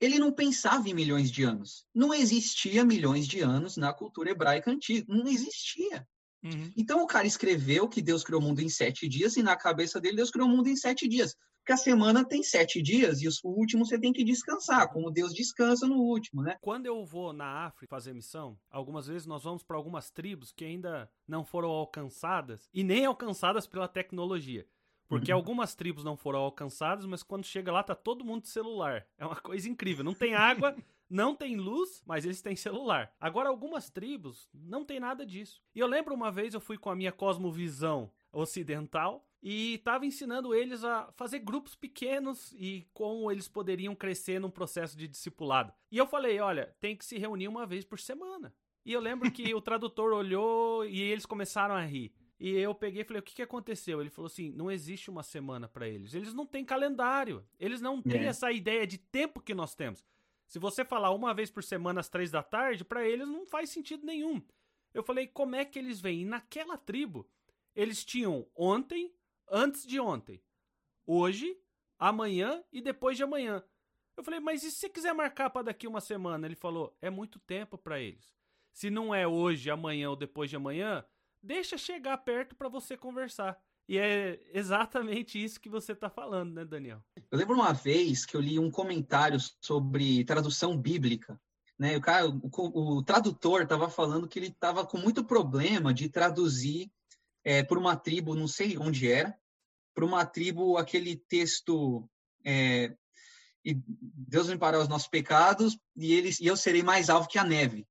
ele 0.00 0.18
não 0.18 0.32
pensava 0.32 0.88
em 0.88 0.94
milhões 0.94 1.30
de 1.30 1.44
anos. 1.44 1.86
Não 1.94 2.12
existia 2.12 2.84
milhões 2.84 3.26
de 3.26 3.40
anos 3.40 3.76
na 3.76 3.92
cultura 3.92 4.30
hebraica 4.30 4.68
antiga. 4.68 5.06
Não 5.08 5.28
existia. 5.28 6.08
Uhum. 6.42 6.72
Então 6.76 7.02
o 7.02 7.06
cara 7.06 7.26
escreveu 7.26 7.88
que 7.88 8.02
Deus 8.02 8.24
criou 8.24 8.40
o 8.40 8.44
mundo 8.44 8.60
em 8.60 8.68
sete 8.68 9.08
dias 9.08 9.36
e 9.36 9.42
na 9.42 9.56
cabeça 9.56 10.00
dele 10.00 10.16
Deus 10.16 10.30
criou 10.30 10.48
o 10.48 10.50
mundo 10.50 10.68
em 10.68 10.76
sete 10.76 11.08
dias. 11.08 11.36
Porque 11.62 11.72
a 11.72 11.76
semana 11.76 12.24
tem 12.24 12.42
sete 12.42 12.82
dias 12.82 13.22
e 13.22 13.28
o 13.28 13.32
último 13.44 13.86
você 13.86 13.96
tem 13.96 14.12
que 14.12 14.24
descansar, 14.24 14.92
como 14.92 15.12
Deus 15.12 15.32
descansa 15.32 15.86
no 15.86 15.94
último, 15.94 16.42
né? 16.42 16.56
Quando 16.60 16.86
eu 16.86 17.04
vou 17.04 17.32
na 17.32 17.66
África 17.66 17.94
fazer 17.94 18.12
missão, 18.12 18.58
algumas 18.68 19.06
vezes 19.06 19.28
nós 19.28 19.44
vamos 19.44 19.62
para 19.62 19.76
algumas 19.76 20.10
tribos 20.10 20.50
que 20.50 20.64
ainda 20.64 21.08
não 21.26 21.44
foram 21.44 21.68
alcançadas 21.68 22.68
e 22.74 22.82
nem 22.82 23.04
alcançadas 23.06 23.64
pela 23.64 23.86
tecnologia. 23.86 24.66
Porque 25.08 25.30
uhum. 25.30 25.38
algumas 25.38 25.74
tribos 25.76 26.02
não 26.02 26.16
foram 26.16 26.40
alcançadas, 26.40 27.06
mas 27.06 27.22
quando 27.22 27.44
chega 27.44 27.70
lá 27.70 27.84
tá 27.84 27.94
todo 27.94 28.24
mundo 28.24 28.42
de 28.42 28.48
celular. 28.48 29.06
É 29.16 29.24
uma 29.24 29.36
coisa 29.36 29.68
incrível. 29.68 30.02
Não 30.02 30.14
tem 30.14 30.34
água, 30.34 30.74
não 31.12 31.34
tem 31.36 31.56
luz, 31.56 32.02
mas 32.06 32.24
eles 32.24 32.40
têm 32.40 32.56
celular. 32.56 33.14
Agora, 33.20 33.50
algumas 33.50 33.90
tribos 33.90 34.48
não 34.54 34.82
tem 34.82 34.98
nada 34.98 35.26
disso. 35.26 35.62
E 35.74 35.78
eu 35.78 35.86
lembro 35.86 36.14
uma 36.14 36.32
vez 36.32 36.54
eu 36.54 36.60
fui 36.60 36.78
com 36.78 36.88
a 36.88 36.96
minha 36.96 37.12
cosmovisão 37.12 38.10
ocidental 38.32 39.28
e 39.42 39.74
estava 39.74 40.06
ensinando 40.06 40.54
eles 40.54 40.82
a 40.82 41.12
fazer 41.12 41.40
grupos 41.40 41.74
pequenos 41.74 42.54
e 42.56 42.88
como 42.94 43.30
eles 43.30 43.46
poderiam 43.46 43.94
crescer 43.94 44.40
num 44.40 44.50
processo 44.50 44.96
de 44.96 45.06
discipulado. 45.06 45.70
E 45.90 45.98
eu 45.98 46.06
falei, 46.06 46.40
olha, 46.40 46.74
tem 46.80 46.96
que 46.96 47.04
se 47.04 47.18
reunir 47.18 47.46
uma 47.46 47.66
vez 47.66 47.84
por 47.84 47.98
semana. 48.00 48.54
E 48.82 48.92
eu 48.92 49.00
lembro 49.00 49.30
que 49.30 49.54
o 49.54 49.60
tradutor 49.60 50.12
olhou 50.14 50.86
e 50.86 50.98
eles 50.98 51.26
começaram 51.26 51.74
a 51.74 51.84
rir. 51.84 52.10
E 52.40 52.56
eu 52.56 52.74
peguei 52.74 53.02
e 53.02 53.04
falei: 53.04 53.20
o 53.20 53.22
que, 53.22 53.36
que 53.36 53.42
aconteceu? 53.42 54.00
Ele 54.00 54.10
falou 54.10 54.26
assim: 54.26 54.50
não 54.50 54.68
existe 54.68 55.10
uma 55.10 55.22
semana 55.22 55.68
para 55.68 55.86
eles. 55.86 56.12
Eles 56.12 56.34
não 56.34 56.44
têm 56.44 56.64
calendário. 56.64 57.44
Eles 57.60 57.80
não 57.80 58.02
têm 58.02 58.22
é. 58.22 58.26
essa 58.26 58.50
ideia 58.50 58.84
de 58.84 58.98
tempo 58.98 59.40
que 59.40 59.54
nós 59.54 59.76
temos. 59.76 60.04
Se 60.52 60.58
você 60.58 60.84
falar 60.84 61.12
uma 61.12 61.32
vez 61.32 61.50
por 61.50 61.64
semana 61.64 62.00
às 62.00 62.10
três 62.10 62.30
da 62.30 62.42
tarde, 62.42 62.84
para 62.84 63.08
eles 63.08 63.26
não 63.26 63.46
faz 63.46 63.70
sentido 63.70 64.04
nenhum. 64.04 64.38
Eu 64.92 65.02
falei: 65.02 65.26
como 65.26 65.56
é 65.56 65.64
que 65.64 65.78
eles 65.78 65.98
vêm? 65.98 66.20
E 66.20 66.24
naquela 66.26 66.76
tribo, 66.76 67.26
eles 67.74 68.04
tinham 68.04 68.46
ontem, 68.54 69.10
antes 69.50 69.86
de 69.86 69.98
ontem, 69.98 70.42
hoje, 71.06 71.58
amanhã 71.98 72.62
e 72.70 72.82
depois 72.82 73.16
de 73.16 73.22
amanhã. 73.22 73.64
Eu 74.14 74.22
falei: 74.22 74.40
mas 74.40 74.62
e 74.62 74.70
se 74.70 74.76
você 74.76 74.90
quiser 74.90 75.14
marcar 75.14 75.48
para 75.48 75.62
daqui 75.62 75.86
uma 75.86 76.02
semana? 76.02 76.46
Ele 76.46 76.54
falou: 76.54 76.94
é 77.00 77.08
muito 77.08 77.38
tempo 77.38 77.78
para 77.78 77.98
eles. 77.98 78.36
Se 78.74 78.90
não 78.90 79.14
é 79.14 79.26
hoje, 79.26 79.70
amanhã 79.70 80.10
ou 80.10 80.16
depois 80.16 80.50
de 80.50 80.56
amanhã, 80.56 81.02
deixa 81.42 81.78
chegar 81.78 82.18
perto 82.18 82.54
para 82.54 82.68
você 82.68 82.94
conversar. 82.94 83.58
E 83.92 83.98
é 83.98 84.40
exatamente 84.54 85.36
isso 85.44 85.60
que 85.60 85.68
você 85.68 85.92
está 85.92 86.08
falando, 86.08 86.54
né, 86.54 86.64
Daniel? 86.64 87.04
Eu 87.30 87.36
lembro 87.36 87.54
uma 87.54 87.74
vez 87.74 88.24
que 88.24 88.34
eu 88.34 88.40
li 88.40 88.58
um 88.58 88.70
comentário 88.70 89.36
sobre 89.60 90.24
tradução 90.24 90.78
bíblica. 90.78 91.38
Né? 91.78 91.98
O, 91.98 92.00
cara, 92.00 92.26
o, 92.26 92.96
o 92.96 93.02
tradutor 93.02 93.60
estava 93.60 93.90
falando 93.90 94.26
que 94.26 94.38
ele 94.38 94.46
estava 94.46 94.86
com 94.86 94.96
muito 94.96 95.22
problema 95.22 95.92
de 95.92 96.08
traduzir 96.08 96.90
é, 97.44 97.62
por 97.62 97.76
uma 97.76 97.94
tribo, 97.94 98.34
não 98.34 98.48
sei 98.48 98.78
onde 98.78 99.12
era, 99.12 99.38
para 99.94 100.06
uma 100.06 100.24
tribo 100.24 100.78
aquele 100.78 101.14
texto 101.14 102.08
é, 102.46 102.96
e 103.62 103.78
Deus 103.84 104.46
limpará 104.46 104.80
os 104.80 104.88
nossos 104.88 105.08
pecados 105.08 105.78
e 105.94 106.14
eles 106.14 106.40
e 106.40 106.46
eu 106.46 106.56
serei 106.56 106.82
mais 106.82 107.10
alvo 107.10 107.28
que 107.28 107.38
a 107.38 107.44
neve, 107.44 107.86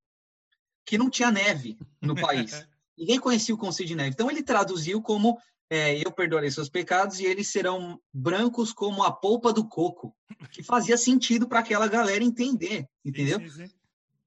que 0.84 0.98
não 0.98 1.12
tinha 1.12 1.30
neve 1.30 1.78
no 2.02 2.16
país. 2.16 2.68
Ninguém 2.98 3.20
conhecia 3.20 3.54
o 3.54 3.58
conceito 3.58 3.90
de 3.90 3.96
neve. 3.96 4.10
Então 4.10 4.32
ele 4.32 4.42
traduziu 4.42 5.00
como 5.00 5.40
é, 5.72 6.06
eu 6.06 6.12
perdoarei 6.12 6.52
seus 6.52 6.68
pecados 6.68 7.22
e 7.22 7.26
eles 7.26 7.48
serão 7.48 7.98
brancos 8.14 8.74
como 8.74 9.04
a 9.04 9.12
polpa 9.12 9.54
do 9.54 9.66
coco, 9.66 10.14
que 10.52 10.62
fazia 10.62 10.98
sentido 10.98 11.48
para 11.48 11.60
aquela 11.60 11.88
galera 11.88 12.22
entender, 12.22 12.86
entendeu? 13.06 13.40
Sim, 13.40 13.50
sim. 13.50 13.72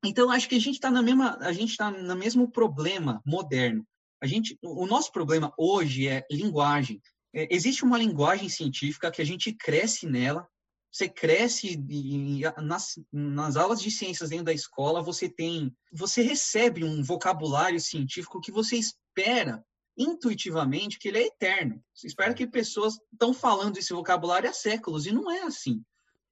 Então 0.03 0.31
acho 0.31 0.49
que 0.49 0.55
a 0.55 0.61
gente 0.61 0.77
está 0.77 0.91
na 0.91 1.03
mesma, 1.03 1.37
a 1.43 1.53
gente 1.53 1.73
está 1.73 1.91
no 1.91 2.17
mesmo 2.17 2.51
problema 2.51 3.23
moderno. 3.27 3.87
A 4.23 4.27
gente, 4.27 4.59
o 4.63 4.87
nosso 4.87 5.13
problema 5.13 5.53
hoje 5.59 6.09
é 6.09 6.25
linguagem. 6.31 6.99
É, 7.35 7.47
existe 7.55 7.85
uma 7.85 7.99
linguagem 7.99 8.49
científica 8.49 9.11
que 9.11 9.21
a 9.21 9.25
gente 9.25 9.53
cresce 9.53 10.07
nela, 10.07 10.49
você 10.91 11.11
cresce 11.11 11.79
e, 11.91 12.41
nas, 12.63 12.99
nas 13.13 13.57
aulas 13.57 13.83
de 13.83 13.91
ciências 13.91 14.31
dentro 14.31 14.47
da 14.47 14.53
escola, 14.53 15.03
você 15.03 15.29
tem, 15.29 15.77
você 15.93 16.23
recebe 16.23 16.85
um 16.85 17.03
vocabulário 17.03 17.81
científico 17.81 18.41
que 18.41 18.53
você 18.53 18.77
espera 18.77 19.63
intuitivamente 19.97 20.99
que 20.99 21.09
ele 21.09 21.19
é 21.19 21.27
eterno. 21.27 21.83
Você 21.95 22.07
espera 22.07 22.35
que 22.35 22.47
pessoas 22.47 22.99
estão 23.13 23.33
falando 23.33 23.77
esse 23.77 23.93
vocabulário 23.93 24.49
há 24.49 24.53
séculos 24.53 25.07
e 25.07 25.13
não 25.13 25.31
é 25.31 25.43
assim. 25.43 25.85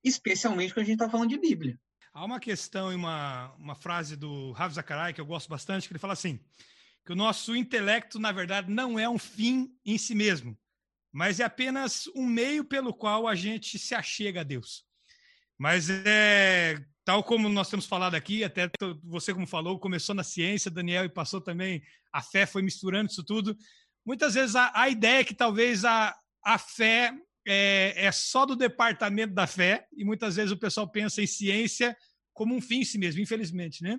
Especialmente 0.02 0.75
quando 0.75 0.85
a 0.85 0.87
gente 0.87 0.95
está 0.95 1.09
falando 1.09 1.31
de 1.31 1.38
Bíblia. 1.38 1.78
Há 2.12 2.25
uma 2.25 2.40
questão 2.40 2.92
e 2.92 2.95
uma, 2.95 3.52
uma 3.54 3.75
frase 3.75 4.16
do 4.16 4.52
Rav 4.52 4.75
Zakarai 4.75 5.14
que 5.14 5.21
eu 5.21 5.26
gosto 5.26 5.49
bastante, 5.49 5.88
que 5.88 5.92
ele 5.92 5.99
fala 5.99 6.12
assim, 6.12 6.38
que 7.04 7.12
o 7.12 7.16
nosso 7.16 7.57
intelecto, 7.57 8.19
na 8.19 8.33
verdade, 8.33 8.71
não 8.71 8.99
é 8.99 9.09
um 9.09 9.19
fim 9.19 9.75
em 9.85 9.97
si 9.97 10.14
mesmo, 10.14 10.59
mas 11.11 11.40
é 11.40 11.45
apenas 11.45 12.07
um 12.14 12.26
meio 12.26 12.64
pelo 12.64 12.92
qual 12.92 13.26
a 13.26 13.35
gente 13.35 13.78
se 13.78 13.95
achega 13.95 14.40
a 14.40 14.45
Deus. 14.45 14.85
Mas 15.57 15.88
é 15.88 16.85
tal 17.04 17.23
como 17.25 17.49
nós 17.49 17.68
temos 17.68 17.87
falado 17.87 18.14
aqui, 18.14 18.44
até 18.44 18.71
você 19.02 19.32
como 19.32 19.47
falou, 19.47 19.78
começou 19.78 20.14
na 20.14 20.23
ciência, 20.23 20.71
Daniel, 20.71 21.04
e 21.04 21.09
passou 21.09 21.40
também 21.40 21.82
a 22.12 22.23
fé, 22.23 22.47
foi 22.47 22.62
misturando 22.62 23.11
isso 23.11 23.25
tudo. 23.25 23.56
Muitas 24.04 24.35
vezes 24.35 24.54
a, 24.56 24.71
a 24.75 24.88
ideia 24.88 25.21
é 25.21 25.25
que 25.25 25.35
talvez 25.35 25.85
a, 25.85 26.14
a 26.44 26.59
fé 26.59 27.12
é, 27.47 27.94
é 27.97 28.12
só 28.12 28.47
do 28.47 28.56
departamento 28.56 29.35
da 29.35 29.47
fé, 29.47 29.87
e 29.97 30.04
muitas 30.04 30.37
vezes 30.37 30.52
o 30.52 30.56
pessoal 30.56 30.88
pensa 30.88 31.23
em 31.23 31.26
ciência 31.26 31.97
como 32.32 32.54
um 32.54 32.61
fim 32.61 32.80
em 32.80 32.85
si 32.85 32.99
mesmo, 32.99 33.21
infelizmente, 33.21 33.82
né? 33.82 33.99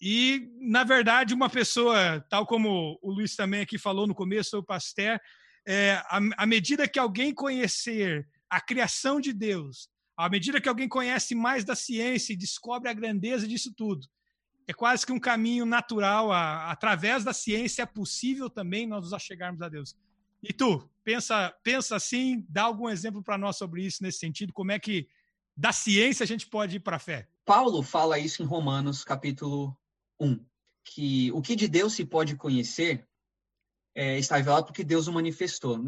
E, 0.00 0.50
na 0.60 0.82
verdade, 0.82 1.32
uma 1.32 1.48
pessoa, 1.48 2.20
tal 2.28 2.44
como 2.44 2.98
o 3.00 3.12
Luiz 3.12 3.36
também 3.36 3.60
aqui 3.60 3.78
falou 3.78 4.04
no 4.04 4.14
começo, 4.14 4.58
o 4.58 4.64
Pasteur, 4.64 5.20
é, 5.64 6.02
à, 6.08 6.44
medida 6.44 6.88
que 6.88 6.98
alguém 6.98 7.32
conhecer 7.32 8.26
a 8.50 8.60
criação 8.60 9.20
de 9.20 9.32
Deus, 9.32 9.88
à 10.16 10.28
medida 10.28 10.60
que 10.60 10.68
alguém 10.68 10.88
conhece 10.88 11.34
mais 11.34 11.64
da 11.64 11.74
ciência 11.74 12.32
e 12.32 12.36
descobre 12.36 12.88
a 12.88 12.92
grandeza 12.92 13.46
disso 13.46 13.72
tudo, 13.74 14.06
é 14.66 14.72
quase 14.72 15.04
que 15.04 15.12
um 15.12 15.20
caminho 15.20 15.64
natural. 15.64 16.30
A, 16.30 16.70
através 16.70 17.24
da 17.24 17.32
ciência 17.32 17.82
é 17.82 17.86
possível 17.86 18.48
também 18.48 18.86
nós 18.86 19.04
nos 19.04 19.12
achegarmos 19.12 19.62
a 19.62 19.68
Deus. 19.68 19.96
E 20.42 20.52
tu, 20.52 20.88
pensa, 21.04 21.54
pensa 21.62 21.96
assim, 21.96 22.44
dá 22.48 22.64
algum 22.64 22.88
exemplo 22.88 23.22
para 23.22 23.38
nós 23.38 23.56
sobre 23.56 23.84
isso 23.84 24.02
nesse 24.02 24.18
sentido? 24.18 24.52
Como 24.52 24.72
é 24.72 24.78
que 24.78 25.08
da 25.56 25.72
ciência 25.72 26.24
a 26.24 26.26
gente 26.26 26.46
pode 26.46 26.76
ir 26.76 26.80
para 26.80 26.96
a 26.96 27.00
fé? 27.00 27.28
Paulo 27.44 27.82
fala 27.82 28.18
isso 28.18 28.42
em 28.42 28.46
Romanos, 28.46 29.04
capítulo 29.04 29.76
1, 30.20 30.44
que 30.84 31.30
o 31.32 31.42
que 31.42 31.56
de 31.56 31.68
Deus 31.68 31.94
se 31.94 32.04
pode 32.04 32.36
conhecer 32.36 33.06
é, 33.94 34.18
está 34.18 34.36
revelado 34.36 34.66
porque 34.66 34.84
Deus 34.84 35.06
o 35.06 35.12
manifestou. 35.12 35.78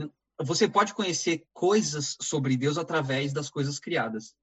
Você 0.42 0.68
pode 0.68 0.94
conhecer 0.94 1.46
coisas 1.52 2.16
sobre 2.20 2.56
Deus 2.56 2.76
através 2.76 3.32
das 3.32 3.48
coisas 3.48 3.78
criadas. 3.78 4.34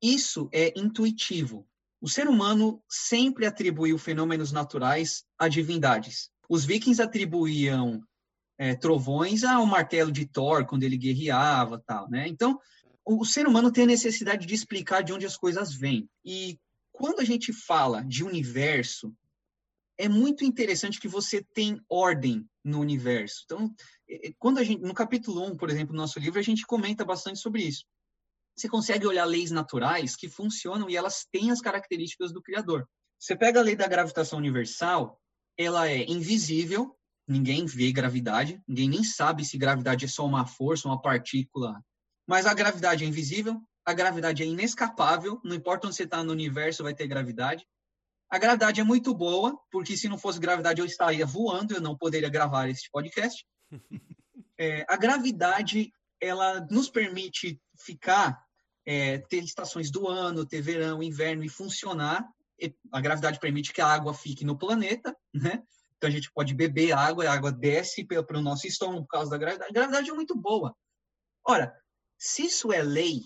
Isso 0.00 0.48
é 0.52 0.72
intuitivo. 0.78 1.66
O 2.00 2.08
ser 2.08 2.28
humano 2.28 2.82
sempre 2.88 3.46
atribuiu 3.46 3.98
fenômenos 3.98 4.52
naturais 4.52 5.24
a 5.38 5.48
divindades. 5.48 6.30
Os 6.48 6.64
vikings 6.64 7.00
atribuíam 7.00 8.02
é, 8.58 8.74
trovões 8.74 9.42
ao 9.42 9.66
martelo 9.66 10.12
de 10.12 10.26
Thor 10.26 10.66
quando 10.66 10.82
ele 10.82 10.96
guerreava, 10.96 11.82
tal, 11.86 12.08
né? 12.08 12.28
Então, 12.28 12.60
o 13.04 13.24
ser 13.24 13.46
humano 13.46 13.72
tem 13.72 13.84
a 13.84 13.88
necessidade 13.88 14.46
de 14.46 14.54
explicar 14.54 15.02
de 15.02 15.12
onde 15.12 15.26
as 15.26 15.36
coisas 15.36 15.74
vêm. 15.74 16.08
E 16.24 16.58
quando 16.92 17.20
a 17.20 17.24
gente 17.24 17.52
fala 17.52 18.02
de 18.04 18.22
universo, 18.22 19.14
é 19.98 20.08
muito 20.08 20.44
interessante 20.44 21.00
que 21.00 21.08
você 21.08 21.42
tem 21.42 21.80
ordem 21.88 22.48
no 22.62 22.80
universo. 22.80 23.42
Então, 23.44 23.74
quando 24.38 24.58
a 24.58 24.64
gente, 24.64 24.82
no 24.82 24.94
capítulo 24.94 25.44
1, 25.46 25.56
por 25.56 25.70
exemplo, 25.70 25.92
do 25.94 25.96
nosso 25.96 26.18
livro, 26.18 26.38
a 26.38 26.42
gente 26.42 26.66
comenta 26.66 27.04
bastante 27.04 27.38
sobre 27.38 27.62
isso. 27.62 27.84
Você 28.56 28.68
consegue 28.68 29.06
olhar 29.06 29.24
leis 29.24 29.50
naturais 29.50 30.14
que 30.14 30.28
funcionam 30.28 30.88
e 30.88 30.96
elas 30.96 31.26
têm 31.30 31.50
as 31.50 31.60
características 31.60 32.32
do 32.32 32.42
Criador. 32.42 32.88
Você 33.18 33.34
pega 33.34 33.60
a 33.60 33.62
lei 33.62 33.74
da 33.74 33.88
gravitação 33.88 34.38
universal, 34.38 35.20
ela 35.56 35.88
é 35.88 36.04
invisível, 36.04 36.96
ninguém 37.26 37.64
vê 37.66 37.90
gravidade, 37.90 38.62
ninguém 38.68 38.88
nem 38.88 39.04
sabe 39.04 39.44
se 39.44 39.58
gravidade 39.58 40.04
é 40.04 40.08
só 40.08 40.26
uma 40.26 40.46
força, 40.46 40.88
uma 40.88 41.00
partícula. 41.00 41.82
Mas 42.26 42.46
a 42.46 42.54
gravidade 42.54 43.04
é 43.04 43.06
invisível, 43.06 43.60
a 43.84 43.92
gravidade 43.92 44.42
é 44.42 44.46
inescapável, 44.46 45.40
não 45.44 45.54
importa 45.54 45.86
onde 45.86 45.96
você 45.96 46.04
está 46.04 46.22
no 46.22 46.32
universo, 46.32 46.82
vai 46.82 46.94
ter 46.94 47.06
gravidade. 47.06 47.66
A 48.30 48.38
gravidade 48.38 48.80
é 48.80 48.84
muito 48.84 49.14
boa, 49.14 49.58
porque 49.70 49.96
se 49.96 50.08
não 50.08 50.18
fosse 50.18 50.40
gravidade 50.40 50.80
eu 50.80 50.86
estaria 50.86 51.26
voando, 51.26 51.74
eu 51.74 51.80
não 51.80 51.96
poderia 51.96 52.28
gravar 52.28 52.68
este 52.68 52.88
podcast. 52.90 53.44
É, 54.56 54.86
a 54.88 54.96
gravidade, 54.96 55.92
ela 56.20 56.60
nos 56.70 56.88
permite 56.88 57.60
ficar, 57.76 58.40
é, 58.86 59.18
ter 59.18 59.42
estações 59.42 59.90
do 59.90 60.06
ano, 60.06 60.46
ter 60.46 60.60
verão, 60.60 61.02
inverno 61.02 61.42
e 61.42 61.48
funcionar. 61.48 62.24
E 62.60 62.72
a 62.92 63.00
gravidade 63.00 63.40
permite 63.40 63.72
que 63.72 63.80
a 63.80 63.88
água 63.88 64.14
fique 64.14 64.44
no 64.44 64.56
planeta, 64.56 65.16
né? 65.34 65.62
Então 65.96 66.08
a 66.08 66.12
gente 66.12 66.30
pode 66.32 66.54
beber 66.54 66.92
água, 66.92 67.26
a 67.26 67.32
água 67.32 67.50
desce 67.50 68.04
para 68.04 68.38
o 68.38 68.42
nosso 68.42 68.66
estômago 68.66 69.02
por 69.02 69.08
causa 69.08 69.30
da 69.30 69.38
gravidade. 69.38 69.70
A 69.70 69.74
gravidade 69.74 70.10
é 70.10 70.14
muito 70.14 70.36
boa. 70.36 70.76
Ora, 71.44 71.74
se 72.16 72.46
isso 72.46 72.72
é 72.72 72.82
lei, 72.82 73.22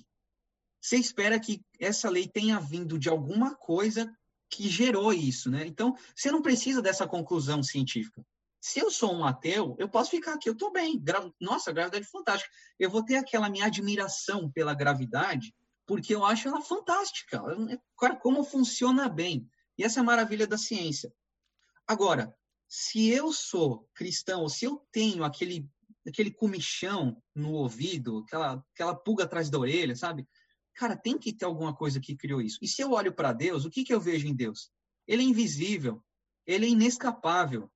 você 0.81 0.97
espera 0.97 1.39
que 1.39 1.61
essa 1.79 2.09
lei 2.09 2.27
tenha 2.27 2.59
vindo 2.59 2.99
de 2.99 3.09
alguma 3.09 3.55
coisa 3.55 4.11
que 4.51 4.69
gerou 4.69 5.13
isso, 5.13 5.51
né? 5.51 5.67
Então, 5.67 5.95
você 6.17 6.31
não 6.31 6.41
precisa 6.41 6.81
dessa 6.81 7.07
conclusão 7.07 7.63
científica. 7.63 8.25
Se 8.61 8.81
eu 8.81 8.91
sou 8.91 9.15
um 9.15 9.25
ateu, 9.25 9.77
eu 9.79 9.89
posso 9.89 10.11
ficar 10.11 10.35
aqui, 10.35 10.49
eu 10.49 10.53
estou 10.53 10.73
bem. 10.73 10.99
Gra... 10.99 11.31
Nossa, 11.41 11.73
gravidade 11.73 12.05
é 12.05 12.09
fantástica. 12.09 12.51
Eu 12.79 12.91
vou 12.91 13.05
ter 13.05 13.17
aquela 13.17 13.49
minha 13.49 13.67
admiração 13.67 14.51
pela 14.51 14.75
gravidade, 14.75 15.55
porque 15.87 16.15
eu 16.15 16.25
acho 16.25 16.49
ela 16.49 16.61
fantástica. 16.61 17.43
Cara, 17.99 18.17
como 18.17 18.43
funciona 18.45 19.09
bem. 19.09 19.49
E 19.77 19.85
essa 19.85 20.01
é 20.01 20.03
a 20.03 20.05
maravilha 20.05 20.47
da 20.47 20.59
ciência. 20.59 21.13
Agora, 21.87 22.35
se 22.69 23.09
eu 23.09 23.33
sou 23.33 23.89
cristão, 23.95 24.43
ou 24.43 24.49
se 24.49 24.65
eu 24.65 24.85
tenho 24.93 25.25
aquele, 25.25 25.67
aquele 26.07 26.31
comichão 26.31 27.23
no 27.35 27.53
ouvido, 27.53 28.19
aquela, 28.19 28.65
aquela 28.75 28.95
pulga 28.95 29.25
atrás 29.25 29.49
da 29.49 29.59
orelha, 29.59 29.95
sabe? 29.95 30.29
Cara, 30.75 30.97
tem 30.97 31.17
que 31.17 31.33
ter 31.33 31.45
alguma 31.45 31.75
coisa 31.75 32.01
que 32.01 32.17
criou 32.17 32.43
isso. 32.43 32.59
E 32.61 32.69
se 32.69 32.83
eu 32.83 32.93
olho 32.93 33.13
para 33.13 33.33
Deus, 33.33 33.65
o 33.65 33.71
que, 33.71 33.85
que 33.85 33.95
eu 33.95 34.01
vejo 34.01 34.27
em 34.27 34.35
Deus? 34.35 34.71
Ele 35.07 35.23
é 35.23 35.27
invisível, 35.27 36.05
ele 36.47 36.67
é 36.67 36.69
inescapável, 36.69 37.71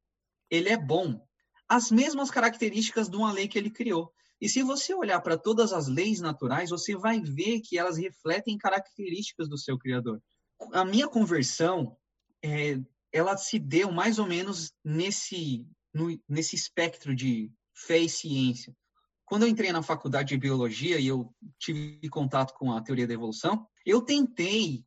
ele 0.52 0.68
é 0.68 0.76
bom. 0.76 1.18
As 1.66 1.90
mesmas 1.90 2.30
características 2.30 3.09
de 3.09 3.16
uma 3.16 3.32
lei 3.32 3.49
que 3.49 3.59
ele 3.59 3.71
criou. 3.71 4.12
E 4.38 4.49
se 4.49 4.62
você 4.62 4.92
olhar 4.92 5.18
para 5.23 5.38
todas 5.38 5.73
as 5.73 5.88
leis 5.88 6.21
naturais, 6.21 6.68
você 6.68 6.94
vai 6.94 7.21
ver 7.21 7.61
que 7.61 7.78
elas 7.78 7.97
refletem 7.97 8.59
características 8.59 9.49
do 9.49 9.56
seu 9.56 9.78
Criador. 9.78 10.21
A 10.75 10.85
minha 10.85 11.09
conversão, 11.09 11.97
é, 12.44 12.78
ela 13.11 13.37
se 13.38 13.59
deu 13.59 13.90
mais 13.90 14.18
ou 14.18 14.26
menos 14.26 14.73
nesse, 14.85 15.66
no, 15.94 16.21
nesse 16.28 16.54
espectro 16.54 17.14
de 17.14 17.50
fé 17.75 17.99
e 17.99 18.09
ciência. 18.09 18.76
Quando 19.25 19.44
eu 19.44 19.49
entrei 19.49 19.73
na 19.73 19.82
faculdade 19.82 20.30
de 20.30 20.37
biologia 20.37 21.00
e 21.00 21.06
eu 21.06 21.35
tive 21.59 22.11
contato 22.11 22.52
com 22.54 22.73
a 22.73 22.82
teoria 22.82 23.06
da 23.06 23.14
evolução, 23.14 23.66
eu 23.87 24.02
tentei 24.02 24.85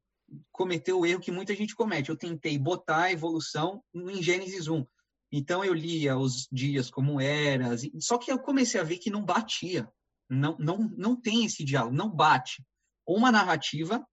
cometer 0.51 0.93
o 0.93 1.05
erro 1.05 1.21
que 1.21 1.31
muita 1.31 1.55
gente 1.55 1.73
comete. 1.73 2.09
Eu 2.09 2.17
tentei 2.17 2.55
botar 2.57 3.03
a 3.03 3.11
evolução 3.11 3.83
em 3.95 4.21
Gênesis 4.21 4.67
1. 4.67 4.85
Então 5.31 5.63
eu 5.63 5.73
lia 5.73 6.17
os 6.17 6.47
dias 6.51 6.89
como 6.89 7.19
eras, 7.19 7.81
só 7.99 8.17
que 8.17 8.31
eu 8.31 8.39
comecei 8.39 8.79
a 8.79 8.83
ver 8.83 8.97
que 8.97 9.09
não 9.09 9.25
batia. 9.25 9.89
Não, 10.29 10.55
não, 10.57 10.77
não 10.97 11.15
tem 11.19 11.45
esse 11.45 11.63
diálogo, 11.63 11.95
não 11.95 12.09
bate. 12.09 12.63
Uma 13.07 13.31
narrativa, 13.31 14.05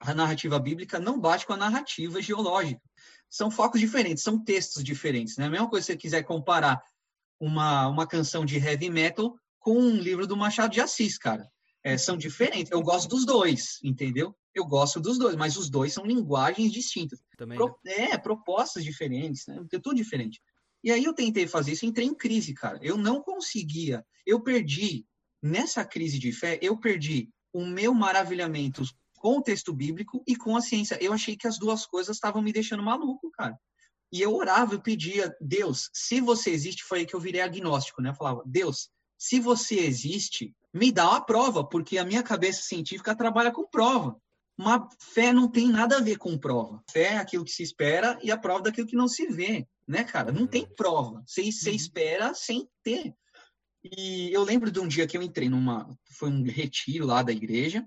a 0.00 0.14
narrativa 0.14 0.58
bíblica, 0.58 0.98
não 0.98 1.20
bate 1.20 1.46
com 1.46 1.52
a 1.52 1.56
narrativa 1.56 2.22
geológica. 2.22 2.80
São 3.28 3.50
focos 3.50 3.80
diferentes, 3.80 4.22
são 4.22 4.42
textos 4.42 4.82
diferentes. 4.82 5.36
Né? 5.36 5.46
A 5.46 5.50
mesma 5.50 5.68
coisa 5.68 5.84
se 5.84 5.92
você 5.92 5.98
quiser 5.98 6.22
comparar 6.22 6.82
uma, 7.38 7.88
uma 7.88 8.06
canção 8.06 8.44
de 8.44 8.56
heavy 8.56 8.88
metal 8.88 9.38
com 9.58 9.76
um 9.78 9.96
livro 9.96 10.26
do 10.26 10.36
Machado 10.36 10.72
de 10.72 10.80
Assis, 10.80 11.18
cara. 11.18 11.50
É, 11.84 11.96
são 11.96 12.16
diferentes. 12.16 12.72
Eu 12.72 12.82
gosto 12.82 13.08
dos 13.08 13.24
dois, 13.24 13.78
entendeu? 13.82 14.34
Eu 14.54 14.64
gosto 14.64 15.00
dos 15.00 15.18
dois, 15.18 15.36
mas 15.36 15.56
os 15.56 15.70
dois 15.70 15.92
são 15.92 16.04
linguagens 16.04 16.72
distintas. 16.72 17.22
Também, 17.36 17.58
né? 17.58 18.10
É, 18.12 18.18
propostas 18.18 18.82
diferentes, 18.82 19.46
né? 19.46 19.64
É 19.72 19.78
tudo 19.78 19.94
diferente. 19.94 20.40
E 20.82 20.92
aí 20.92 21.04
eu 21.04 21.12
tentei 21.12 21.46
fazer 21.46 21.72
isso, 21.72 21.86
entrei 21.86 22.06
em 22.06 22.14
crise, 22.14 22.54
cara. 22.54 22.78
Eu 22.82 22.96
não 22.96 23.20
conseguia. 23.20 24.04
Eu 24.24 24.40
perdi, 24.40 25.06
nessa 25.42 25.84
crise 25.84 26.18
de 26.18 26.32
fé, 26.32 26.58
eu 26.62 26.78
perdi 26.78 27.28
o 27.52 27.64
meu 27.64 27.92
maravilhamento 27.94 28.82
com 29.18 29.38
o 29.38 29.42
texto 29.42 29.72
bíblico 29.72 30.22
e 30.26 30.36
com 30.36 30.56
a 30.56 30.60
ciência. 30.60 30.98
Eu 31.00 31.12
achei 31.12 31.36
que 31.36 31.46
as 31.46 31.58
duas 31.58 31.84
coisas 31.84 32.16
estavam 32.16 32.40
me 32.40 32.52
deixando 32.52 32.82
maluco, 32.82 33.30
cara. 33.32 33.58
E 34.12 34.22
eu 34.22 34.34
orava, 34.34 34.74
eu 34.74 34.80
pedia, 34.80 35.34
Deus, 35.40 35.90
se 35.92 36.20
você 36.20 36.50
existe, 36.50 36.84
foi 36.84 37.00
aí 37.00 37.06
que 37.06 37.14
eu 37.14 37.20
virei 37.20 37.42
agnóstico, 37.42 38.00
né? 38.00 38.10
Eu 38.10 38.14
falava, 38.14 38.42
Deus, 38.46 38.88
se 39.18 39.38
você 39.38 39.80
existe, 39.80 40.54
me 40.72 40.90
dá 40.90 41.10
uma 41.10 41.20
prova, 41.20 41.66
porque 41.66 41.98
a 41.98 42.04
minha 42.04 42.22
cabeça 42.22 42.62
científica 42.62 43.14
trabalha 43.14 43.50
com 43.50 43.68
prova. 43.68 44.16
Uma 44.56 44.88
fé 44.98 45.32
não 45.32 45.48
tem 45.48 45.68
nada 45.68 45.98
a 45.98 46.00
ver 46.00 46.16
com 46.16 46.38
prova. 46.38 46.82
Fé 46.90 47.14
é 47.14 47.16
aquilo 47.18 47.44
que 47.44 47.50
se 47.50 47.62
espera 47.62 48.18
e 48.22 48.30
a 48.30 48.38
prova 48.38 48.62
daquilo 48.62 48.86
que 48.86 48.96
não 48.96 49.08
se 49.08 49.26
vê, 49.26 49.66
né, 49.88 50.04
cara? 50.04 50.30
Não 50.30 50.46
tem 50.46 50.66
prova. 50.66 51.22
Você, 51.26 51.50
você 51.50 51.70
uhum. 51.70 51.76
espera 51.76 52.34
sem 52.34 52.68
ter. 52.82 53.14
E 53.82 54.30
eu 54.32 54.44
lembro 54.44 54.70
de 54.70 54.78
um 54.78 54.86
dia 54.86 55.06
que 55.06 55.16
eu 55.16 55.22
entrei 55.22 55.48
numa. 55.48 55.88
Foi 56.12 56.28
um 56.28 56.42
retiro 56.42 57.06
lá 57.06 57.22
da 57.22 57.32
igreja. 57.32 57.86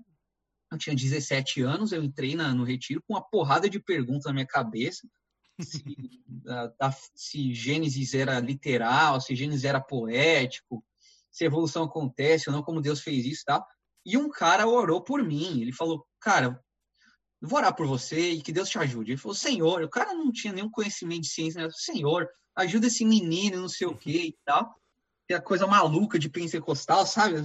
Eu 0.70 0.78
tinha 0.78 0.96
17 0.96 1.60
anos, 1.62 1.92
eu 1.92 2.02
entrei 2.02 2.34
na, 2.34 2.54
no 2.54 2.64
retiro 2.64 3.02
com 3.06 3.14
uma 3.14 3.22
porrada 3.22 3.68
de 3.68 3.78
perguntas 3.78 4.24
na 4.24 4.32
minha 4.32 4.46
cabeça. 4.46 5.06
Se, 5.60 5.84
a, 6.48 6.72
a, 6.88 6.92
se 7.14 7.54
Gênesis 7.54 8.14
era 8.14 8.40
literal, 8.40 9.20
se 9.20 9.36
Gênesis 9.36 9.64
era 9.64 9.80
poético, 9.80 10.82
se 11.30 11.44
a 11.44 11.46
evolução 11.46 11.84
acontece 11.84 12.48
ou 12.48 12.56
não, 12.56 12.62
como 12.62 12.80
Deus 12.80 13.00
fez 13.00 13.26
isso, 13.26 13.44
tá? 13.44 13.64
E 14.04 14.16
um 14.16 14.28
cara 14.30 14.66
orou 14.66 15.04
por 15.04 15.22
mim. 15.22 15.60
Ele 15.60 15.72
falou, 15.72 16.06
cara, 16.18 16.58
vou 17.48 17.58
orar 17.58 17.74
por 17.74 17.86
você 17.86 18.30
e 18.30 18.42
que 18.42 18.52
Deus 18.52 18.68
te 18.68 18.78
ajude. 18.78 19.12
Ele 19.12 19.20
falou, 19.20 19.34
Senhor, 19.34 19.82
o 19.82 19.88
cara 19.88 20.14
não 20.14 20.30
tinha 20.30 20.52
nenhum 20.52 20.70
conhecimento 20.70 21.22
de 21.22 21.28
ciência, 21.28 21.62
né? 21.62 21.68
Senhor, 21.72 22.28
ajuda 22.54 22.86
esse 22.86 23.04
menino, 23.04 23.60
não 23.60 23.68
sei 23.68 23.86
o 23.86 23.96
quê 23.96 24.26
e 24.26 24.38
tal. 24.44 24.74
Que 25.26 25.34
é 25.34 25.36
a 25.36 25.42
coisa 25.42 25.66
maluca 25.66 26.18
de 26.18 26.28
pentecostal, 26.28 27.04
sabe? 27.06 27.36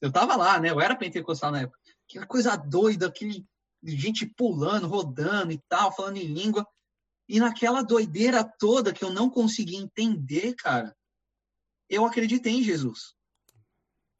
Eu, 0.00 0.12
tava 0.12 0.36
lá, 0.36 0.58
né? 0.58 0.70
Eu 0.70 0.80
era 0.80 0.96
pentecostal 0.96 1.52
na 1.52 1.62
época. 1.62 1.78
Que 2.08 2.24
coisa 2.26 2.56
doida, 2.56 3.06
aquele 3.06 3.46
gente 3.84 4.24
pulando, 4.24 4.86
rodando 4.86 5.52
e 5.52 5.60
tal, 5.68 5.94
falando 5.94 6.16
em 6.16 6.26
língua. 6.26 6.66
E 7.28 7.38
naquela 7.38 7.82
doideira 7.82 8.42
toda 8.44 8.92
que 8.92 9.04
eu 9.04 9.10
não 9.10 9.28
conseguia 9.28 9.78
entender, 9.78 10.54
cara, 10.54 10.94
eu 11.88 12.04
acreditei 12.04 12.54
em 12.54 12.62
Jesus. 12.62 13.14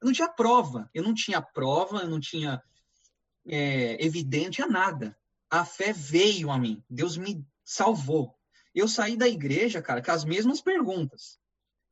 Eu 0.01 0.07
não 0.07 0.13
tinha 0.13 0.29
prova, 0.29 0.91
eu 0.93 1.03
não 1.03 1.15
tinha 1.15 1.41
prova, 1.41 1.99
eu 2.01 2.09
não 2.09 2.21
tinha 2.21 2.63
é, 3.47 4.05
evidente, 4.05 4.63
a 4.63 4.67
nada. 4.67 5.17
A 5.51 5.65
fé 5.65 5.93
veio 5.93 6.51
a 6.51 6.59
mim, 6.59 6.83
Deus 6.89 7.17
me 7.17 7.47
salvou. 7.65 8.35
Eu 8.75 8.89
saí 8.89 9.17
da 9.17 9.29
igreja, 9.29 9.81
cara, 9.81 10.03
com 10.03 10.11
as 10.11 10.25
mesmas 10.25 10.61
perguntas. 10.61 11.39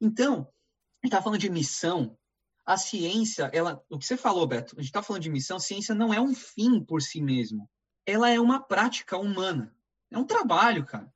Então, 0.01 0.41
a 0.41 1.07
gente 1.07 1.13
está 1.13 1.23
falando 1.23 1.41
de 1.41 1.51
missão. 1.51 2.19
A 2.65 2.77
ciência, 2.77 3.51
ela, 3.53 3.83
o 3.89 3.99
que 3.99 4.05
você 4.05 4.17
falou, 4.17 4.47
Beto, 4.47 4.75
a 4.77 4.81
gente 4.81 4.89
está 4.89 5.03
falando 5.03 5.23
de 5.23 5.31
missão. 5.31 5.57
A 5.57 5.61
ciência 5.61 5.95
não 5.95 6.13
é 6.13 6.21
um 6.21 6.35
fim 6.35 6.83
por 6.83 7.01
si 7.03 7.21
mesmo. 7.21 7.69
Ela 8.05 8.31
é 8.31 8.41
uma 8.41 8.61
prática 8.61 9.17
humana. 9.17 9.75
É 10.11 10.19
um 10.19 10.25
trabalho, 10.25 10.85
cara. 10.85 11.13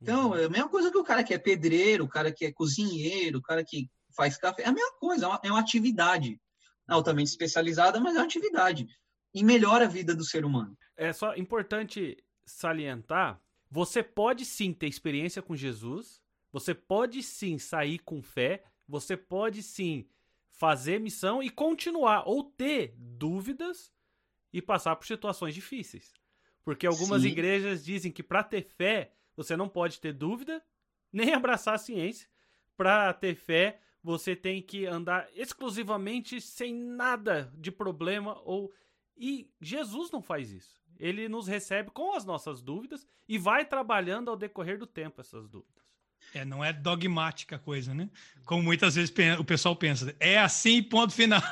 Então, 0.00 0.30
uhum. 0.30 0.36
é 0.36 0.44
a 0.44 0.48
mesma 0.48 0.68
coisa 0.68 0.90
que 0.90 0.98
o 0.98 1.04
cara 1.04 1.22
que 1.22 1.34
é 1.34 1.38
pedreiro, 1.38 2.04
o 2.04 2.08
cara 2.08 2.32
que 2.32 2.44
é 2.44 2.52
cozinheiro, 2.52 3.38
o 3.38 3.42
cara 3.42 3.64
que 3.64 3.88
faz 4.16 4.36
café, 4.36 4.62
é 4.62 4.68
a 4.68 4.72
mesma 4.72 4.92
coisa, 4.98 5.26
é 5.26 5.28
uma, 5.28 5.40
é 5.44 5.50
uma 5.50 5.60
atividade 5.60 6.40
altamente 6.88 7.30
especializada, 7.30 8.00
mas 8.00 8.14
é 8.14 8.18
uma 8.18 8.24
atividade. 8.24 8.86
E 9.34 9.42
melhora 9.42 9.86
a 9.86 9.88
vida 9.88 10.14
do 10.14 10.24
ser 10.24 10.44
humano. 10.44 10.76
É 10.96 11.12
só 11.12 11.34
importante 11.36 12.22
salientar: 12.44 13.40
você 13.70 14.02
pode 14.02 14.44
sim 14.44 14.72
ter 14.72 14.86
experiência 14.86 15.40
com 15.40 15.56
Jesus, 15.56 16.22
você 16.52 16.74
pode 16.74 17.22
sim 17.22 17.58
sair 17.58 17.98
com 17.98 18.22
fé, 18.22 18.64
você 18.86 19.16
pode 19.16 19.62
sim 19.62 20.06
fazer 20.50 21.00
missão 21.00 21.42
e 21.42 21.48
continuar, 21.48 22.28
ou 22.28 22.44
ter 22.44 22.94
dúvidas 22.96 23.92
e 24.52 24.60
passar 24.60 24.94
por 24.96 25.06
situações 25.06 25.54
difíceis. 25.54 26.12
Porque 26.62 26.86
algumas 26.86 27.22
sim. 27.22 27.28
igrejas 27.28 27.84
dizem 27.84 28.12
que 28.12 28.22
para 28.22 28.44
ter 28.44 28.62
fé 28.62 29.12
você 29.34 29.56
não 29.56 29.68
pode 29.68 29.98
ter 29.98 30.12
dúvida, 30.12 30.62
nem 31.12 31.32
abraçar 31.32 31.74
a 31.74 31.78
ciência. 31.78 32.28
Para 32.76 33.12
ter 33.12 33.34
fé, 33.34 33.80
você 34.02 34.36
tem 34.36 34.60
que 34.60 34.86
andar 34.86 35.28
exclusivamente 35.34 36.40
sem 36.40 36.74
nada 36.74 37.52
de 37.56 37.70
problema 37.70 38.40
ou 38.44 38.72
e 39.16 39.50
Jesus 39.60 40.10
não 40.10 40.22
faz 40.22 40.50
isso. 40.50 40.80
Ele 40.98 41.28
nos 41.28 41.46
recebe 41.46 41.90
com 41.90 42.14
as 42.14 42.24
nossas 42.24 42.62
dúvidas 42.62 43.06
e 43.28 43.38
vai 43.38 43.64
trabalhando 43.64 44.30
ao 44.30 44.36
decorrer 44.36 44.78
do 44.78 44.86
tempo 44.86 45.20
essas 45.20 45.48
dúvidas. 45.48 45.82
É, 46.32 46.44
não 46.44 46.64
é 46.64 46.72
dogmática 46.72 47.56
a 47.56 47.58
coisa, 47.58 47.92
né? 47.92 48.08
Como 48.44 48.62
muitas 48.62 48.94
vezes 48.94 49.12
o 49.38 49.44
pessoal 49.44 49.74
pensa. 49.74 50.14
É 50.20 50.38
assim, 50.38 50.82
ponto 50.82 51.12
final. 51.12 51.42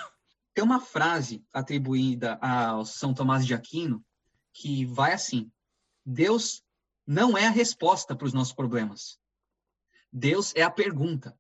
Tem 0.55 0.64
uma 0.64 0.81
frase 0.81 1.44
atribuída 1.53 2.38
a 2.40 2.85
São 2.85 3.12
Tomás 3.12 3.46
de 3.46 3.55
Aquino 3.55 4.05
que 4.53 4.85
vai 4.85 5.12
assim: 5.12 5.51
Deus 6.05 6.62
não 7.07 7.37
é 7.37 7.46
a 7.46 7.51
resposta 7.51 8.14
para 8.14 8.27
os 8.27 8.33
nossos 8.33 8.53
problemas. 8.53 9.18
Deus 10.12 10.55
é 10.55 10.62
a 10.62 10.70
pergunta. 10.70 11.37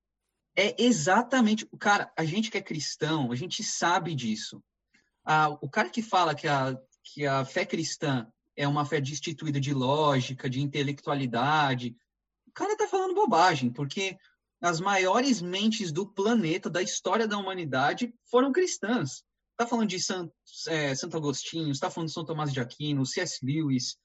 É 0.56 0.82
exatamente. 0.82 1.66
Cara, 1.78 2.12
a 2.16 2.24
gente 2.24 2.50
que 2.50 2.58
é 2.58 2.62
cristão, 2.62 3.32
a 3.32 3.36
gente 3.36 3.62
sabe 3.62 4.14
disso. 4.14 4.62
Ah, 5.24 5.50
o 5.60 5.68
cara 5.68 5.88
que 5.90 6.02
fala 6.02 6.34
que 6.34 6.48
a, 6.48 6.76
que 7.02 7.26
a 7.26 7.44
fé 7.44 7.64
cristã 7.64 8.26
é 8.56 8.66
uma 8.66 8.84
fé 8.84 9.00
destituída 9.00 9.60
de 9.60 9.72
lógica, 9.72 10.50
de 10.50 10.60
intelectualidade. 10.60 11.96
O 12.46 12.52
cara 12.52 12.72
está 12.72 12.86
falando 12.86 13.14
bobagem, 13.14 13.70
porque 13.70 14.18
as 14.60 14.80
maiores 14.80 15.40
mentes 15.40 15.90
do 15.90 16.06
planeta, 16.06 16.68
da 16.68 16.82
história 16.82 17.26
da 17.26 17.38
humanidade, 17.38 18.12
foram 18.24 18.52
cristãs. 18.52 19.24
Está 19.52 19.66
falando 19.66 19.88
de 19.88 19.96
é, 20.68 20.94
Santo 20.94 21.16
Agostinho, 21.16 21.70
está 21.70 21.90
falando 21.90 22.08
de 22.08 22.14
São 22.14 22.24
Tomás 22.24 22.52
de 22.52 22.60
Aquino, 22.60 23.06
C.S. 23.06 23.44
Lewis, 23.44 23.96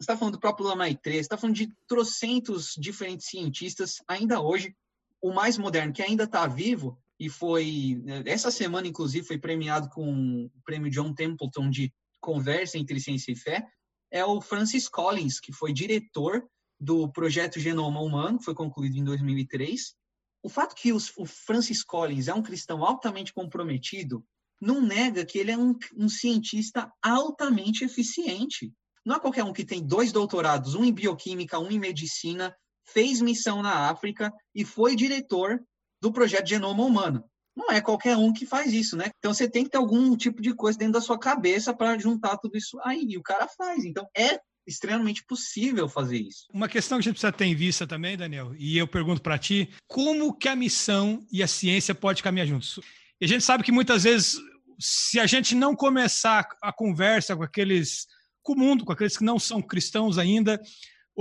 está 0.00 0.16
falando 0.16 0.34
do 0.34 0.40
próprio 0.40 0.66
Lamaitre, 0.66 1.16
está 1.16 1.36
falando 1.36 1.56
de 1.56 1.72
trocentos 1.86 2.74
diferentes 2.76 3.26
cientistas, 3.26 4.02
ainda 4.08 4.40
hoje, 4.40 4.74
o 5.20 5.32
mais 5.32 5.58
moderno, 5.58 5.92
que 5.92 6.02
ainda 6.02 6.24
está 6.24 6.46
vivo, 6.46 6.98
e 7.20 7.28
foi, 7.28 8.02
essa 8.24 8.50
semana, 8.50 8.88
inclusive, 8.88 9.26
foi 9.26 9.36
premiado 9.36 9.90
com 9.90 10.46
o 10.46 10.62
prêmio 10.64 10.90
John 10.90 11.12
Templeton 11.12 11.68
de 11.68 11.92
Conversa 12.18 12.78
entre 12.78 12.98
Ciência 12.98 13.30
e 13.30 13.36
Fé, 13.36 13.68
é 14.10 14.24
o 14.24 14.40
Francis 14.40 14.88
Collins, 14.88 15.38
que 15.38 15.52
foi 15.52 15.70
diretor 15.70 16.48
do 16.80 17.12
projeto 17.12 17.60
Genoma 17.60 18.00
Humano, 18.00 18.38
que 18.38 18.44
foi 18.46 18.54
concluído 18.54 18.96
em 18.96 19.04
2003. 19.04 19.94
O 20.42 20.48
fato 20.48 20.74
que 20.74 20.94
os, 20.94 21.12
o 21.18 21.26
Francis 21.26 21.84
Collins 21.84 22.26
é 22.26 22.34
um 22.34 22.42
cristão 22.42 22.82
altamente 22.82 23.34
comprometido 23.34 24.24
não 24.60 24.80
nega 24.80 25.24
que 25.24 25.38
ele 25.38 25.50
é 25.50 25.58
um, 25.58 25.74
um 25.96 26.08
cientista 26.08 26.92
altamente 27.02 27.84
eficiente. 27.84 28.72
Não 29.04 29.16
é 29.16 29.20
qualquer 29.20 29.44
um 29.44 29.52
que 29.52 29.64
tem 29.64 29.86
dois 29.86 30.12
doutorados, 30.12 30.74
um 30.74 30.84
em 30.84 30.92
bioquímica, 30.92 31.58
um 31.58 31.70
em 31.70 31.78
medicina, 31.78 32.54
fez 32.84 33.20
missão 33.20 33.62
na 33.62 33.88
África 33.88 34.32
e 34.54 34.64
foi 34.64 34.94
diretor 34.94 35.62
do 36.00 36.12
projeto 36.12 36.48
Genoma 36.48 36.84
Humano. 36.84 37.24
Não 37.56 37.70
é 37.70 37.80
qualquer 37.80 38.16
um 38.16 38.32
que 38.32 38.46
faz 38.46 38.72
isso, 38.72 38.96
né? 38.96 39.10
Então 39.18 39.34
você 39.34 39.48
tem 39.48 39.64
que 39.64 39.70
ter 39.70 39.78
algum 39.78 40.16
tipo 40.16 40.40
de 40.40 40.54
coisa 40.54 40.78
dentro 40.78 40.94
da 40.94 41.00
sua 41.00 41.18
cabeça 41.18 41.74
para 41.74 41.98
juntar 41.98 42.38
tudo 42.38 42.56
isso 42.56 42.78
aí. 42.82 43.04
E 43.08 43.18
o 43.18 43.22
cara 43.22 43.48
faz. 43.48 43.84
Então 43.84 44.08
é 44.16 44.40
extremamente 44.66 45.24
possível 45.24 45.88
fazer 45.88 46.18
isso. 46.18 46.46
Uma 46.52 46.68
questão 46.68 46.98
que 46.98 47.00
a 47.00 47.04
gente 47.04 47.14
precisa 47.14 47.32
ter 47.32 47.46
em 47.46 47.54
vista 47.54 47.86
também, 47.86 48.16
Daniel, 48.16 48.54
e 48.56 48.78
eu 48.78 48.86
pergunto 48.86 49.20
para 49.20 49.38
ti, 49.38 49.68
como 49.86 50.32
que 50.32 50.48
a 50.48 50.56
missão 50.56 51.26
e 51.32 51.42
a 51.42 51.48
ciência 51.48 51.94
pode 51.94 52.22
caminhar 52.22 52.46
juntos? 52.46 52.78
E 53.20 53.24
a 53.24 53.28
gente 53.28 53.44
sabe 53.44 53.64
que 53.64 53.72
muitas 53.72 54.04
vezes, 54.04 54.40
se 54.78 55.18
a 55.18 55.26
gente 55.26 55.54
não 55.54 55.74
começar 55.74 56.48
a 56.62 56.72
conversa 56.72 57.36
com 57.36 57.42
aqueles, 57.42 58.06
com 58.42 58.52
o 58.52 58.56
mundo, 58.56 58.84
com 58.84 58.92
aqueles 58.92 59.16
que 59.16 59.24
não 59.24 59.38
são 59.38 59.60
cristãos 59.60 60.18
ainda, 60.18 60.60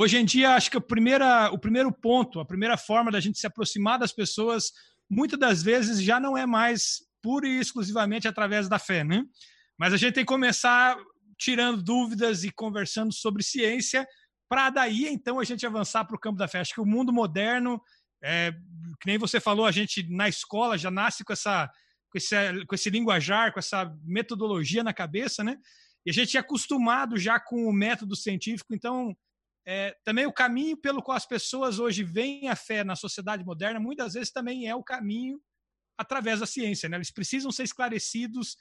Hoje 0.01 0.15
em 0.15 0.23
dia, 0.23 0.51
acho 0.55 0.71
que 0.71 0.79
primeira, 0.79 1.51
o 1.51 1.59
primeiro 1.59 1.91
ponto, 1.91 2.39
a 2.39 2.45
primeira 2.45 2.77
forma 2.77 3.11
da 3.11 3.19
gente 3.19 3.37
se 3.37 3.45
aproximar 3.45 3.99
das 3.99 4.13
pessoas, 4.13 4.71
muitas 5.09 5.37
das 5.37 5.61
vezes 5.61 6.01
já 6.01 6.21
não 6.21 6.37
é 6.37 6.45
mais 6.45 7.01
pura 7.21 7.45
e 7.45 7.59
exclusivamente 7.59 8.25
através 8.25 8.69
da 8.69 8.79
fé, 8.79 9.03
né? 9.03 9.25
Mas 9.77 9.91
a 9.91 9.97
gente 9.97 10.13
tem 10.13 10.23
que 10.23 10.31
começar 10.31 10.95
tirando 11.37 11.83
dúvidas 11.83 12.45
e 12.45 12.49
conversando 12.49 13.11
sobre 13.11 13.43
ciência, 13.43 14.07
para 14.47 14.69
daí 14.69 15.05
então 15.05 15.37
a 15.37 15.43
gente 15.43 15.65
avançar 15.65 16.05
para 16.05 16.15
o 16.15 16.19
campo 16.19 16.37
da 16.37 16.47
fé. 16.47 16.61
Acho 16.61 16.75
que 16.75 16.79
o 16.81 16.85
mundo 16.85 17.11
moderno, 17.11 17.81
é, 18.23 18.53
que 19.01 19.05
nem 19.05 19.17
você 19.17 19.37
falou, 19.37 19.65
a 19.65 19.71
gente 19.71 20.09
na 20.09 20.29
escola 20.29 20.77
já 20.77 20.89
nasce 20.89 21.25
com 21.25 21.33
essa 21.33 21.69
com 22.09 22.17
esse, 22.17 22.65
com 22.67 22.73
esse 22.73 22.89
linguajar, 22.89 23.51
com 23.51 23.59
essa 23.59 23.93
metodologia 24.05 24.81
na 24.81 24.93
cabeça, 24.93 25.43
né? 25.43 25.57
E 26.05 26.09
a 26.09 26.13
gente 26.13 26.37
é 26.37 26.39
acostumado 26.39 27.17
já 27.17 27.37
com 27.37 27.65
o 27.65 27.73
método 27.73 28.15
científico, 28.15 28.73
então 28.73 29.13
é, 29.65 29.95
também 30.03 30.25
o 30.25 30.33
caminho 30.33 30.77
pelo 30.77 31.01
qual 31.01 31.17
as 31.17 31.25
pessoas 31.25 31.79
hoje 31.79 32.03
veem 32.03 32.49
a 32.49 32.55
fé 32.55 32.83
na 32.83 32.95
sociedade 32.95 33.43
moderna, 33.43 33.79
muitas 33.79 34.13
vezes 34.13 34.31
também 34.31 34.67
é 34.67 34.75
o 34.75 34.83
caminho 34.83 35.41
através 35.97 36.39
da 36.39 36.45
ciência. 36.45 36.87
Né? 36.87 36.97
Eles 36.97 37.11
precisam 37.11 37.51
ser 37.51 37.63
esclarecidos 37.63 38.57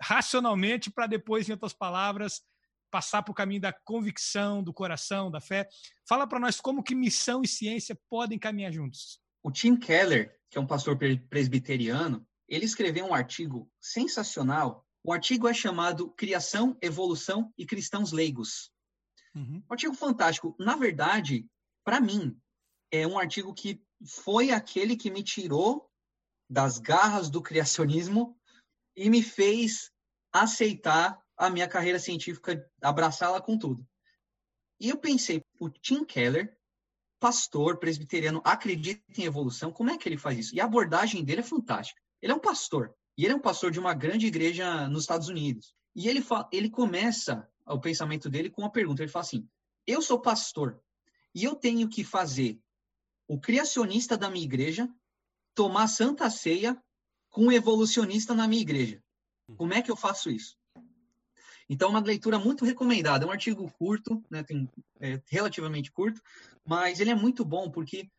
racionalmente 0.00 0.90
para 0.90 1.06
depois, 1.06 1.48
em 1.48 1.52
outras 1.52 1.72
palavras, 1.72 2.42
passar 2.90 3.22
para 3.22 3.32
o 3.32 3.34
caminho 3.34 3.60
da 3.60 3.72
convicção, 3.72 4.62
do 4.62 4.72
coração, 4.72 5.30
da 5.30 5.40
fé. 5.40 5.68
Fala 6.08 6.26
para 6.26 6.40
nós 6.40 6.60
como 6.60 6.82
que 6.82 6.94
missão 6.94 7.42
e 7.42 7.48
ciência 7.48 7.98
podem 8.08 8.38
caminhar 8.38 8.72
juntos. 8.72 9.20
O 9.42 9.50
Tim 9.50 9.76
Keller, 9.76 10.36
que 10.50 10.58
é 10.58 10.60
um 10.60 10.66
pastor 10.66 10.98
presbiteriano, 11.28 12.26
ele 12.48 12.64
escreveu 12.64 13.06
um 13.06 13.14
artigo 13.14 13.70
sensacional. 13.80 14.84
O 15.04 15.12
artigo 15.12 15.48
é 15.48 15.54
chamado 15.54 16.10
Criação, 16.10 16.76
Evolução 16.82 17.52
e 17.56 17.64
Cristãos 17.64 18.12
Leigos. 18.12 18.72
Uhum. 19.34 19.62
Um 19.68 19.72
artigo 19.72 19.94
fantástico. 19.94 20.54
Na 20.58 20.76
verdade, 20.76 21.46
para 21.84 22.00
mim, 22.00 22.38
é 22.90 23.06
um 23.06 23.18
artigo 23.18 23.54
que 23.54 23.82
foi 24.04 24.50
aquele 24.50 24.96
que 24.96 25.10
me 25.10 25.22
tirou 25.22 25.88
das 26.48 26.78
garras 26.78 27.30
do 27.30 27.40
criacionismo 27.40 28.36
e 28.96 29.08
me 29.08 29.22
fez 29.22 29.92
aceitar 30.32 31.20
a 31.36 31.48
minha 31.48 31.68
carreira 31.68 31.98
científica, 31.98 32.68
abraçá-la 32.82 33.40
com 33.40 33.56
tudo. 33.56 33.86
E 34.78 34.88
eu 34.88 34.96
pensei, 34.96 35.44
o 35.58 35.68
Tim 35.68 36.04
Keller, 36.04 36.56
pastor 37.20 37.78
presbiteriano, 37.78 38.40
acredita 38.44 39.02
em 39.16 39.24
evolução, 39.24 39.72
como 39.72 39.90
é 39.90 39.98
que 39.98 40.08
ele 40.08 40.18
faz 40.18 40.38
isso? 40.38 40.54
E 40.54 40.60
a 40.60 40.64
abordagem 40.64 41.24
dele 41.24 41.40
é 41.40 41.44
fantástica. 41.44 42.00
Ele 42.20 42.32
é 42.32 42.34
um 42.34 42.40
pastor, 42.40 42.94
e 43.16 43.24
ele 43.24 43.34
é 43.34 43.36
um 43.36 43.40
pastor 43.40 43.70
de 43.70 43.78
uma 43.78 43.94
grande 43.94 44.26
igreja 44.26 44.88
nos 44.88 45.02
Estados 45.02 45.28
Unidos. 45.28 45.74
E 45.94 46.08
ele, 46.08 46.22
ele 46.52 46.70
começa 46.70 47.48
o 47.72 47.80
pensamento 47.80 48.28
dele 48.28 48.50
com 48.50 48.62
uma 48.62 48.70
pergunta. 48.70 49.02
Ele 49.02 49.10
fala 49.10 49.24
assim: 49.24 49.48
Eu 49.86 50.02
sou 50.02 50.20
pastor 50.20 50.80
e 51.34 51.44
eu 51.44 51.54
tenho 51.54 51.88
que 51.88 52.04
fazer 52.04 52.60
o 53.28 53.38
criacionista 53.38 54.16
da 54.16 54.30
minha 54.30 54.44
igreja 54.44 54.88
tomar 55.54 55.88
santa 55.88 56.28
ceia 56.30 56.80
com 57.30 57.46
o 57.46 57.52
evolucionista 57.52 58.34
na 58.34 58.48
minha 58.48 58.62
igreja. 58.62 59.02
Como 59.56 59.72
é 59.72 59.82
que 59.82 59.90
eu 59.90 59.96
faço 59.96 60.30
isso? 60.30 60.56
Então, 61.68 61.88
é 61.88 61.90
uma 61.92 62.00
leitura 62.00 62.38
muito 62.38 62.64
recomendada. 62.64 63.24
É 63.24 63.28
um 63.28 63.30
artigo 63.30 63.70
curto, 63.78 64.20
né, 64.28 64.42
tem, 64.42 64.68
é, 64.98 65.22
relativamente 65.28 65.92
curto, 65.92 66.20
mas 66.64 66.98
ele 66.98 67.10
é 67.10 67.14
muito 67.14 67.44
bom 67.44 67.70
porque 67.70 68.10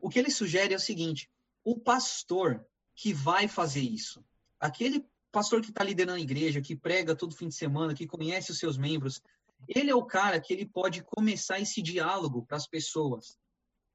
o 0.00 0.08
que 0.08 0.18
ele 0.18 0.30
sugere 0.30 0.74
é 0.74 0.76
o 0.76 0.80
seguinte: 0.80 1.30
o 1.62 1.78
pastor 1.78 2.66
que 2.94 3.12
vai 3.12 3.46
fazer 3.46 3.82
isso, 3.82 4.24
aquele 4.58 5.06
pastor 5.36 5.60
que 5.60 5.68
está 5.68 5.84
liderando 5.84 6.16
a 6.16 6.20
igreja, 6.22 6.62
que 6.62 6.74
prega 6.74 7.14
todo 7.14 7.36
fim 7.36 7.46
de 7.46 7.54
semana, 7.54 7.92
que 7.92 8.06
conhece 8.06 8.52
os 8.52 8.58
seus 8.58 8.78
membros, 8.78 9.20
ele 9.68 9.90
é 9.90 9.94
o 9.94 10.02
cara 10.02 10.40
que 10.40 10.50
ele 10.50 10.64
pode 10.64 11.02
começar 11.02 11.60
esse 11.60 11.82
diálogo 11.82 12.46
para 12.46 12.56
as 12.56 12.66
pessoas. 12.66 13.36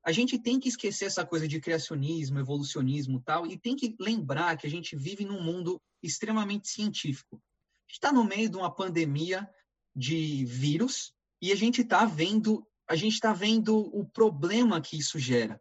A 0.05 0.11
gente 0.11 0.37
tem 0.37 0.59
que 0.59 0.69
esquecer 0.69 1.05
essa 1.05 1.25
coisa 1.25 1.47
de 1.47 1.59
criacionismo, 1.59 2.37
evolucionismo 2.37 3.19
tal, 3.25 3.47
e 3.47 3.57
tem 3.57 3.75
que 3.75 3.95
lembrar 3.99 4.55
que 4.55 4.67
a 4.67 4.69
gente 4.69 4.95
vive 4.95 5.25
num 5.25 5.41
mundo 5.41 5.81
extremamente 6.03 6.67
científico. 6.67 7.37
A 7.37 7.87
gente 7.87 7.95
está 7.95 8.13
no 8.13 8.23
meio 8.23 8.47
de 8.47 8.57
uma 8.57 8.69
pandemia 8.69 9.49
de 9.95 10.45
vírus 10.45 11.11
e 11.41 11.51
a 11.51 11.55
gente 11.55 11.81
está 11.81 12.05
vendo, 12.05 12.63
a 12.87 12.95
gente 12.95 13.13
está 13.13 13.33
vendo 13.33 13.79
o 13.97 14.05
problema 14.05 14.79
que 14.79 14.95
isso 14.95 15.17
gera. 15.17 15.59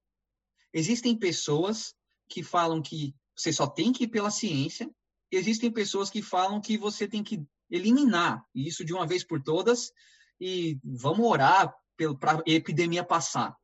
Existem 0.74 1.16
pessoas 1.16 1.94
que 2.28 2.42
falam 2.42 2.82
que 2.82 3.14
você 3.34 3.50
só 3.50 3.66
tem 3.66 3.94
que 3.94 4.04
ir 4.04 4.08
pela 4.08 4.30
ciência, 4.30 4.86
existem 5.30 5.70
pessoas 5.70 6.10
que 6.10 6.22
falam 6.22 6.60
que 6.60 6.76
você 6.76 7.06
tem 7.06 7.22
que 7.22 7.42
eliminar 7.70 8.44
isso 8.54 8.84
de 8.84 8.92
uma 8.92 9.06
vez 9.06 9.24
por 9.24 9.42
todas 9.42 9.92
e 10.40 10.78
vamos 10.82 11.26
orar 11.26 11.74
para 12.18 12.38
a 12.38 12.42
epidemia 12.46 13.04
passar. 13.04 13.54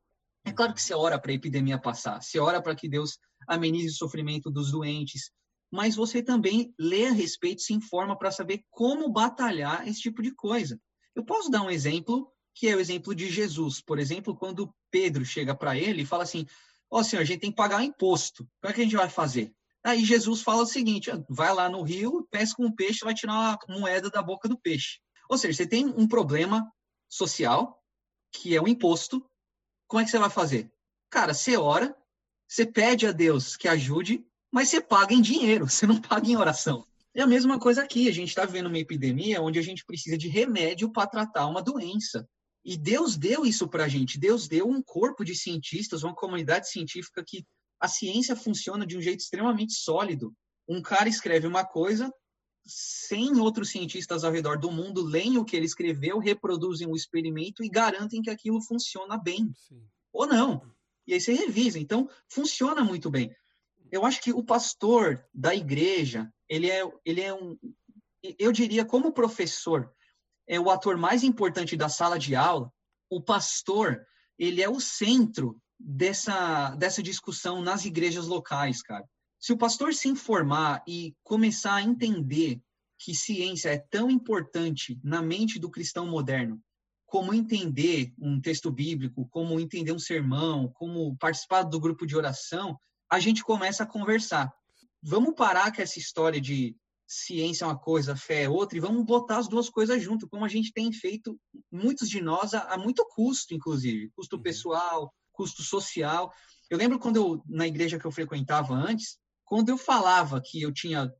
É 0.45 0.53
claro 0.53 0.75
que 0.75 0.83
você 0.83 0.95
ora 0.95 1.19
para 1.19 1.33
a 1.33 1.35
epidemia 1.35 1.79
passar, 1.79 2.23
você 2.23 2.39
ora 2.39 2.63
para 2.63 2.75
que 2.75 2.89
Deus 2.89 3.19
amenize 3.49 3.89
o 3.89 3.97
sofrimento 3.97 4.51
dos 4.51 4.71
doentes, 4.71 5.31
mas 5.71 5.97
você 5.97 6.23
também 6.23 6.73
lê 6.79 7.07
a 7.07 7.13
respeito, 7.13 7.63
se 7.63 7.75
informa 7.75 8.17
para 8.17 8.31
saber 8.31 8.63
como 8.71 9.11
batalhar 9.11 9.87
esse 9.89 10.01
tipo 10.01 10.23
de 10.23 10.33
coisa. 10.33 10.81
Eu 11.15 11.25
posso 11.25 11.51
dar 11.51 11.63
um 11.63 11.71
exemplo, 11.71 12.31
que 12.55 12.69
é 12.69 12.77
o 12.77 12.81
exemplo 12.81 13.15
de 13.15 13.29
Jesus. 13.29 13.81
Por 13.81 13.99
exemplo, 13.99 14.37
quando 14.37 14.73
Pedro 14.91 15.25
chega 15.25 15.55
para 15.55 15.77
ele 15.77 16.03
e 16.03 16.07
fala 16.07 16.23
assim: 16.23 16.47
Ó 16.91 17.01
oh, 17.01 17.05
senhor, 17.05 17.23
a 17.23 17.25
gente 17.25 17.41
tem 17.41 17.51
que 17.51 17.57
pagar 17.57 17.83
imposto. 17.83 18.49
Como 18.61 18.71
é 18.71 18.73
que 18.73 18.81
a 18.81 18.85
gente 18.85 18.97
vai 18.97 19.09
fazer? 19.09 19.53
Aí 19.87 20.05
Jesus 20.05 20.43
fala 20.43 20.63
o 20.63 20.67
seguinte: 20.67 21.13
vai 21.29 21.55
lá 21.55 21.69
no 21.69 21.81
rio, 21.81 22.27
pesca 22.29 22.61
um 22.61 22.73
peixe, 22.73 23.05
vai 23.05 23.15
tirar 23.15 23.57
uma 23.69 23.79
moeda 23.79 24.11
da 24.11 24.21
boca 24.21 24.49
do 24.49 24.59
peixe. 24.59 24.99
Ou 25.31 25.39
seja, 25.39 25.59
você 25.59 25.67
tem 25.67 25.87
um 25.87 26.09
problema 26.09 26.69
social, 27.09 27.81
que 28.33 28.57
é 28.57 28.61
o 28.61 28.67
imposto. 28.67 29.25
Como 29.87 30.01
é 30.01 30.05
que 30.05 30.11
você 30.11 30.19
vai 30.19 30.29
fazer? 30.29 30.69
Cara, 31.09 31.33
você 31.33 31.57
ora, 31.57 31.97
você 32.49 32.67
pede 32.67 33.07
a 33.07 33.13
Deus 33.13 33.57
que 33.57 33.69
ajude, 33.69 34.27
mas 34.51 34.71
você 34.71 34.81
paga 34.81 35.15
em 35.15 35.23
dinheiro, 35.23 35.67
você 35.71 35.87
não 35.87 36.01
paga 36.01 36.29
em 36.29 36.37
oração. 36.37 36.85
É 37.15 37.23
a 37.23 37.27
mesma 37.27 37.57
coisa 37.57 37.85
aqui. 37.85 38.09
A 38.09 38.13
gente 38.13 38.31
está 38.31 38.45
vivendo 38.45 38.67
uma 38.67 38.81
epidemia 38.81 39.41
onde 39.41 39.61
a 39.61 39.63
gente 39.63 39.85
precisa 39.85 40.19
de 40.19 40.27
remédio 40.27 40.91
para 40.91 41.07
tratar 41.07 41.47
uma 41.47 41.63
doença. 41.63 42.29
E 42.65 42.77
Deus 42.77 43.17
deu 43.17 43.47
isso 43.47 43.69
para 43.69 43.85
a 43.85 43.89
gente. 43.89 44.19
Deus 44.19 44.49
deu 44.49 44.69
um 44.69 44.83
corpo 44.83 45.25
de 45.25 45.37
cientistas, 45.37 46.03
uma 46.03 46.13
comunidade 46.13 46.69
científica 46.69 47.23
que 47.25 47.47
a 47.81 47.89
ciência 47.89 48.35
funciona 48.35 48.87
de 48.87 48.97
um 48.97 49.03
jeito 49.03 49.21
extremamente 49.21 49.75
sólido. 49.75 50.35
Um 50.69 50.83
cara 50.83 51.09
escreve 51.09 51.47
uma 51.47 51.65
coisa, 51.65 52.13
100 52.65 53.39
outros 53.39 53.71
cientistas 53.71 54.25
ao 54.25 54.33
redor 54.33 54.59
do 54.59 54.71
mundo 54.71 55.03
leem 55.03 55.39
o 55.39 55.45
que 55.45 55.57
ele 55.57 55.67
escreveu, 55.67 56.19
reproduzem 56.19 56.89
o 56.89 56.97
experimento 56.97 57.63
e 57.63 57.69
garantem 57.69 58.23
que 58.23 58.31
aquilo 58.31 58.61
funciona 58.61 59.17
bem. 59.17 59.53
Sim. 59.69 59.83
Ou 60.13 60.27
não. 60.27 60.63
E 61.07 61.15
aí 61.15 61.21
você 61.21 61.33
revisa. 61.33 61.79
Então, 61.79 62.09
funciona 62.29 62.83
muito 62.83 63.11
bem. 63.11 63.35
Eu 63.91 64.05
acho 64.05 64.21
que 64.21 64.33
o 64.33 64.43
pastor 64.43 65.25
da 65.33 65.55
igreja, 65.55 66.33
ele 66.49 66.69
é, 66.69 66.83
ele 67.05 67.21
é 67.21 67.33
um. 67.33 67.57
Eu 68.39 68.51
diria, 68.51 68.85
como 68.85 69.13
professor, 69.13 69.93
é 70.49 70.59
o 70.59 70.71
ator 70.71 70.97
mais 70.97 71.23
importante 71.23 71.77
da 71.77 71.89
sala 71.89 72.19
de 72.19 72.35
aula, 72.35 72.73
o 73.09 73.21
pastor, 73.21 74.05
ele 74.37 74.61
é 74.61 74.69
o 74.69 74.81
centro 74.81 75.61
dessa, 75.79 76.71
dessa 76.77 77.03
discussão 77.03 77.61
nas 77.61 77.85
igrejas 77.85 78.27
locais, 78.27 78.83
cara. 78.83 79.05
Se 79.39 79.53
o 79.53 79.59
pastor 79.59 79.95
se 79.95 80.09
informar 80.09 80.83
e 80.87 81.15
começar 81.23 81.75
a 81.75 81.83
entender 81.83 82.61
que 82.99 83.15
ciência 83.15 83.71
é 83.71 83.79
tão 83.79 84.11
importante 84.11 84.99
na 85.05 85.21
mente 85.21 85.59
do 85.59 85.71
cristão 85.71 86.07
moderno, 86.07 86.61
como 87.05 87.33
entender 87.33 88.13
um 88.19 88.41
texto 88.41 88.71
bíblico, 88.71 89.29
como 89.31 89.61
entender 89.61 89.93
um 89.93 89.99
sermão, 89.99 90.69
como 90.75 91.17
participar 91.19 91.63
do 91.63 91.79
grupo 91.79 92.07
de 92.07 92.17
oração, 92.17 92.79
a 93.09 93.21
gente 93.21 93.45
começa 93.45 93.85
a 93.85 93.87
conversar. 93.87 94.53
Vamos 95.03 95.35
parar 95.35 95.73
com 95.75 95.81
essa 95.81 95.99
história 95.99 96.41
de 96.41 96.75
ciência 97.07 97.65
é 97.65 97.69
uma 97.69 97.79
coisa, 97.79 98.17
fé 98.17 98.43
é 98.43 98.49
outra, 98.49 98.77
e 98.77 98.81
vamos 98.81 99.05
botar 99.05 99.39
as 99.39 99.47
duas 99.47 99.71
coisas 99.71 100.03
junto, 100.03 100.29
como 100.29 100.45
a 100.45 100.49
gente 100.49 100.73
tem 100.73 100.93
feito, 100.93 101.39
muitos 101.71 102.09
de 102.09 102.21
nós, 102.21 102.53
a, 102.53 102.63
a 102.63 102.77
muito 102.77 103.07
custo, 103.07 103.55
inclusive, 103.55 104.11
custo 104.11 104.37
uhum. 104.37 104.43
pessoal, 104.43 105.15
custo 105.37 105.63
social. 105.63 106.33
Eu 106.71 106.79
lembro 106.79 106.99
quando 106.99 107.17
eu, 107.17 107.43
na 107.47 107.67
igreja 107.67 107.99
que 107.99 108.05
eu 108.05 108.11
frequentava 108.11 108.75
antes, 108.75 109.19
quando 109.45 109.69
eu 109.69 109.79
falava 109.79 110.41
que 110.45 110.61
eu 110.63 110.73
tinha 110.73 111.13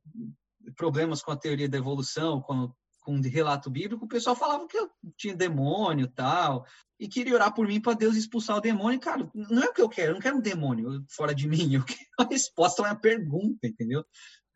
problemas 0.75 1.21
com 1.21 1.31
a 1.31 1.37
teoria 1.37 1.69
da 1.69 1.77
evolução, 1.77 2.41
com, 2.41 2.71
com 2.99 3.21
relato 3.21 3.69
bíblico, 3.69 4.03
o 4.03 4.09
pessoal 4.09 4.35
falava 4.35 4.67
que 4.67 4.77
eu 4.77 4.89
tinha 5.15 5.35
demônio 5.35 6.07
tal, 6.07 6.65
e 6.99 7.07
queria 7.07 7.35
orar 7.35 7.53
por 7.53 7.67
mim 7.67 7.79
para 7.79 7.93
Deus 7.93 8.15
expulsar 8.17 8.57
o 8.57 8.61
demônio. 8.61 8.99
Cara, 8.99 9.29
não 9.33 9.63
é 9.63 9.67
o 9.67 9.73
que 9.73 9.81
eu 9.81 9.87
quero, 9.87 10.09
eu 10.09 10.13
não 10.15 10.21
quero 10.21 10.37
um 10.37 10.41
demônio 10.41 11.05
fora 11.09 11.33
de 11.33 11.47
mim, 11.47 11.73
eu 11.75 11.85
quero 11.85 11.99
a 12.19 12.25
resposta 12.25 12.81
a 12.81 12.85
uma 12.85 12.95
pergunta, 12.95 13.65
entendeu? 13.65 14.03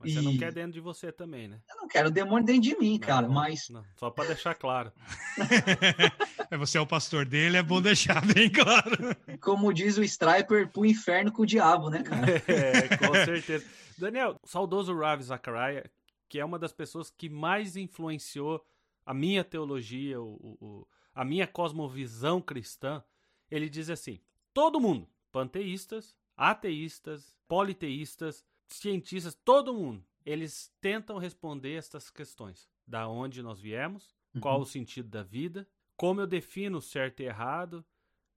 Mas 0.01 0.11
e... 0.11 0.15
você 0.15 0.21
não 0.21 0.37
quer 0.37 0.51
dentro 0.51 0.71
de 0.71 0.79
você 0.79 1.11
também, 1.11 1.47
né? 1.47 1.59
Eu 1.69 1.77
não 1.77 1.87
quero 1.87 2.09
o 2.09 2.11
demônio 2.11 2.45
dentro 2.45 2.61
de 2.61 2.77
mim, 2.77 2.93
não, 2.93 2.99
cara, 2.99 3.27
não, 3.27 3.33
mas. 3.33 3.69
Não, 3.69 3.83
só 3.95 4.09
para 4.09 4.27
deixar 4.27 4.55
claro. 4.55 4.91
é 6.49 6.57
você 6.57 6.77
é 6.77 6.81
o 6.81 6.87
pastor 6.87 7.25
dele, 7.25 7.57
é 7.57 7.63
bom 7.63 7.81
deixar 7.81 8.25
bem 8.25 8.49
claro. 8.49 9.15
Como 9.39 9.71
diz 9.71 9.97
o 9.97 10.03
Striper, 10.03 10.69
pro 10.69 10.85
inferno 10.85 11.31
com 11.31 11.43
o 11.43 11.45
diabo, 11.45 11.89
né, 11.89 12.01
cara? 12.03 12.21
É, 12.51 12.97
com 12.97 13.13
certeza. 13.13 13.65
Daniel, 13.97 14.35
saudoso 14.43 14.97
Ravi 14.97 15.23
Zachariah, 15.23 15.83
que 16.27 16.39
é 16.39 16.45
uma 16.45 16.57
das 16.57 16.71
pessoas 16.71 17.09
que 17.09 17.29
mais 17.29 17.75
influenciou 17.75 18.65
a 19.05 19.13
minha 19.13 19.43
teologia, 19.43 20.19
o, 20.19 20.57
o, 20.59 20.87
a 21.13 21.23
minha 21.23 21.45
cosmovisão 21.45 22.41
cristã, 22.41 23.03
ele 23.49 23.69
diz 23.69 23.89
assim: 23.89 24.19
todo 24.53 24.79
mundo, 24.79 25.07
panteístas, 25.31 26.15
ateístas, 26.35 27.37
politeístas, 27.47 28.43
cientistas, 28.75 29.35
todo 29.45 29.73
mundo, 29.73 30.03
eles 30.25 30.71
tentam 30.79 31.17
responder 31.17 31.73
estas 31.73 32.09
questões. 32.09 32.69
Da 32.85 33.07
onde 33.07 33.41
nós 33.41 33.59
viemos, 33.59 34.15
uhum. 34.33 34.41
qual 34.41 34.61
o 34.61 34.65
sentido 34.65 35.09
da 35.09 35.23
vida, 35.23 35.67
como 35.95 36.21
eu 36.21 36.27
defino 36.27 36.81
certo 36.81 37.21
e 37.21 37.25
errado 37.25 37.85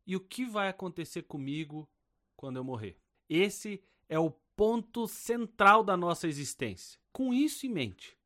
e 0.07 0.15
o 0.15 0.21
que 0.21 0.45
vai 0.45 0.69
acontecer 0.69 1.23
comigo 1.23 1.89
quando 2.37 2.57
eu 2.57 2.65
morrer. 2.65 2.99
Esse 3.29 3.83
é 4.09 4.19
o 4.19 4.31
ponto 4.55 5.07
central 5.07 5.83
da 5.83 5.97
nossa 5.97 6.29
existência. 6.29 7.01
Com 7.13 7.33
isso 7.33 7.67
em 7.67 7.71
mente, 7.71 8.17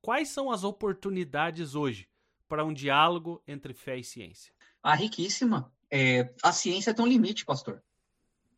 quais 0.00 0.28
são 0.28 0.50
as 0.50 0.62
oportunidades 0.62 1.74
hoje 1.74 2.08
para 2.46 2.64
um 2.64 2.72
diálogo 2.72 3.42
entre 3.46 3.72
fé 3.72 3.98
e 3.98 4.04
ciência? 4.04 4.52
Ah, 4.82 4.94
riquíssima. 4.94 5.72
É, 5.90 6.32
a 6.42 6.52
ciência 6.52 6.92
tem 6.92 7.04
um 7.04 7.08
limite, 7.08 7.44
pastor. 7.44 7.82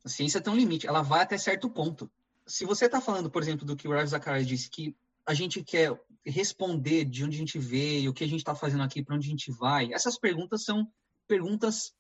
A 0.04 0.08
ciência 0.08 0.40
tem 0.40 0.52
um 0.52 0.56
limite. 0.56 0.86
Ela 0.86 1.02
vai 1.02 1.22
até 1.22 1.38
certo 1.38 1.70
ponto 1.70 2.10
se 2.46 2.64
você 2.64 2.86
está 2.86 3.00
falando, 3.00 3.30
por 3.30 3.42
exemplo, 3.42 3.66
do 3.66 3.76
que 3.76 3.88
o 3.88 3.92
Ravi 3.92 4.06
Zacharias 4.06 4.46
disse, 4.46 4.70
que 4.70 4.96
a 5.26 5.32
gente 5.32 5.62
quer 5.62 5.98
responder 6.24 7.04
de 7.04 7.24
onde 7.24 7.36
a 7.36 7.38
gente 7.38 7.58
veio, 7.58 8.10
o 8.10 8.14
que 8.14 8.24
a 8.24 8.28
gente 8.28 8.40
está 8.40 8.54
fazendo 8.54 8.82
aqui, 8.82 9.02
para 9.02 9.16
onde 9.16 9.26
a 9.26 9.30
gente 9.30 9.50
vai, 9.50 9.92
essas 9.92 10.18
perguntas 10.18 10.64
são 10.64 10.90
perguntas 11.26 11.94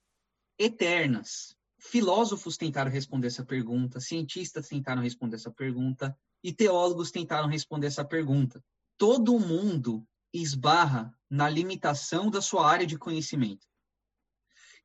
eternas. 0.58 1.56
Filósofos 1.78 2.56
tentaram 2.56 2.90
responder 2.90 3.26
essa 3.26 3.44
pergunta, 3.44 4.00
cientistas 4.00 4.68
tentaram 4.68 5.02
responder 5.02 5.36
essa 5.36 5.50
pergunta, 5.50 6.16
e 6.42 6.52
teólogos 6.52 7.10
tentaram 7.10 7.48
responder 7.48 7.86
essa 7.86 8.04
pergunta. 8.04 8.62
Todo 8.98 9.38
mundo 9.38 10.06
esbarra 10.32 11.16
na 11.30 11.48
limitação 11.48 12.30
da 12.30 12.42
sua 12.42 12.68
área 12.68 12.86
de 12.86 12.98
conhecimento. 12.98 13.66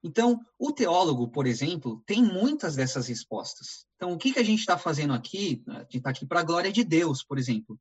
Então, 0.04 0.40
o 0.58 0.72
teólogo, 0.72 1.28
por 1.28 1.46
exemplo, 1.46 2.02
tem 2.06 2.24
muitas 2.24 2.76
dessas 2.76 3.08
respostas. 3.08 3.86
Então, 3.96 4.14
o 4.14 4.18
que, 4.18 4.32
que 4.32 4.40
a 4.40 4.44
gente 4.44 4.60
está 4.60 4.78
fazendo 4.78 5.14
aqui? 5.14 5.62
A 5.68 5.80
gente 5.80 5.98
está 5.98 6.10
aqui 6.10 6.26
para 6.26 6.40
a 6.40 6.44
glória 6.44 6.72
de 6.72 6.84
Deus, 6.84 7.24
por 7.24 7.38
exemplo. 7.38 7.78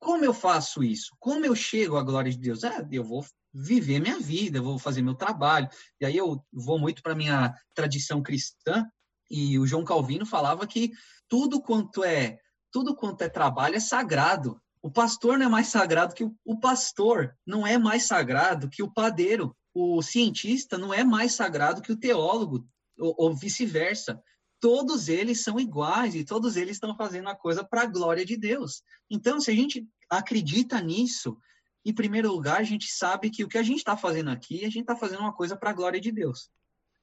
Como 0.00 0.24
eu 0.24 0.34
faço 0.34 0.82
isso? 0.82 1.14
Como 1.20 1.46
eu 1.46 1.54
chego 1.54 1.96
à 1.96 2.02
glória 2.02 2.32
de 2.32 2.38
Deus? 2.38 2.64
Ah, 2.64 2.86
eu 2.90 3.04
vou 3.04 3.24
viver 3.54 4.00
minha 4.00 4.18
vida, 4.18 4.60
vou 4.60 4.78
fazer 4.78 5.02
meu 5.02 5.14
trabalho. 5.14 5.68
E 6.00 6.06
aí 6.06 6.16
eu 6.16 6.44
vou 6.52 6.78
muito 6.78 7.00
para 7.02 7.14
minha 7.14 7.54
tradição 7.72 8.20
cristã. 8.20 8.84
E 9.30 9.56
o 9.58 9.66
João 9.66 9.84
Calvino 9.84 10.26
falava 10.26 10.66
que 10.66 10.90
tudo 11.28 11.62
quanto 11.62 12.02
é 12.02 12.38
tudo 12.72 12.96
quanto 12.96 13.22
é 13.22 13.28
trabalho 13.28 13.76
é 13.76 13.80
sagrado. 13.80 14.60
O 14.80 14.90
pastor 14.90 15.38
não 15.38 15.46
é 15.46 15.48
mais 15.48 15.68
sagrado 15.68 16.14
que 16.14 16.24
o, 16.24 16.34
o 16.44 16.58
pastor, 16.58 17.36
não 17.46 17.64
é 17.66 17.78
mais 17.78 18.06
sagrado 18.06 18.68
que 18.68 18.82
o 18.82 18.90
padeiro 18.90 19.54
o 19.74 20.02
cientista 20.02 20.76
não 20.76 20.92
é 20.92 21.02
mais 21.02 21.32
sagrado 21.34 21.82
que 21.82 21.92
o 21.92 21.98
teólogo, 21.98 22.66
ou, 22.98 23.14
ou 23.18 23.34
vice-versa. 23.34 24.22
Todos 24.60 25.08
eles 25.08 25.42
são 25.42 25.58
iguais 25.58 26.14
e 26.14 26.24
todos 26.24 26.56
eles 26.56 26.76
estão 26.76 26.96
fazendo 26.96 27.28
a 27.28 27.34
coisa 27.34 27.64
para 27.64 27.82
a 27.82 27.86
glória 27.86 28.24
de 28.24 28.36
Deus. 28.36 28.82
Então, 29.10 29.40
se 29.40 29.50
a 29.50 29.54
gente 29.54 29.86
acredita 30.08 30.80
nisso, 30.80 31.36
em 31.84 31.92
primeiro 31.92 32.30
lugar, 32.30 32.60
a 32.60 32.64
gente 32.64 32.86
sabe 32.86 33.28
que 33.28 33.42
o 33.42 33.48
que 33.48 33.58
a 33.58 33.62
gente 33.62 33.78
está 33.78 33.96
fazendo 33.96 34.30
aqui, 34.30 34.60
a 34.60 34.68
gente 34.68 34.82
está 34.82 34.94
fazendo 34.94 35.20
uma 35.20 35.32
coisa 35.32 35.56
para 35.56 35.70
a 35.70 35.74
glória 35.74 36.00
de 36.00 36.12
Deus. 36.12 36.48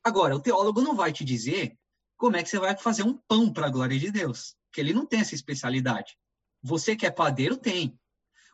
Agora, 0.03 0.35
o 0.35 0.39
teólogo 0.39 0.81
não 0.81 0.95
vai 0.95 1.11
te 1.11 1.25
dizer 1.25 1.77
como 2.15 2.37
é 2.37 2.43
que 2.43 2.49
você 2.49 2.59
vai 2.59 2.77
fazer 2.77 3.03
um 3.03 3.17
pão 3.27 3.51
para 3.51 3.67
a 3.67 3.69
glória 3.69 3.99
de 3.99 4.11
Deus, 4.11 4.55
porque 4.65 4.79
ele 4.79 4.93
não 4.93 5.05
tem 5.05 5.19
essa 5.19 5.35
especialidade. 5.35 6.17
Você 6.61 6.95
que 6.95 7.05
é 7.05 7.11
padeiro 7.11 7.57
tem. 7.57 7.97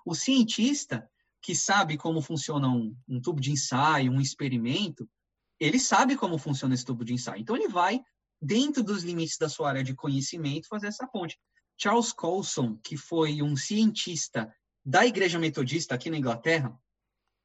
O 0.06 0.15
cientista, 0.15 1.10
que 1.45 1.53
sabe 1.53 1.95
como 1.95 2.23
funciona 2.23 2.67
um, 2.67 2.97
um 3.08 3.21
tubo 3.21 3.39
de 3.39 3.51
ensaio, 3.51 4.12
um 4.12 4.19
experimento, 4.19 5.08
ele 5.60 5.79
sabe 5.79 6.15
como 6.15 6.39
funciona 6.39 6.73
esse 6.73 6.84
tubo 6.84 7.05
de 7.05 7.13
ensaio. 7.13 7.39
Então 7.39 7.55
ele 7.55 7.67
vai, 7.67 8.01
dentro 8.41 8.81
dos 8.81 9.03
limites 9.03 9.38
da 9.38 9.47
sua 9.47 9.69
área 9.69 9.84
de 9.84 9.93
conhecimento, 9.93 10.67
fazer 10.67 10.88
essa 10.88 11.05
ponte. 11.05 11.38
Charles 11.77 12.12
Colson, 12.12 12.79
que 12.84 12.97
foi 12.97 13.43
um 13.43 13.55
cientista 13.55 14.51
da 14.84 15.05
Igreja 15.05 15.38
Metodista 15.38 15.93
aqui 15.93 16.10
na 16.10 16.17
Inglaterra, 16.17 16.75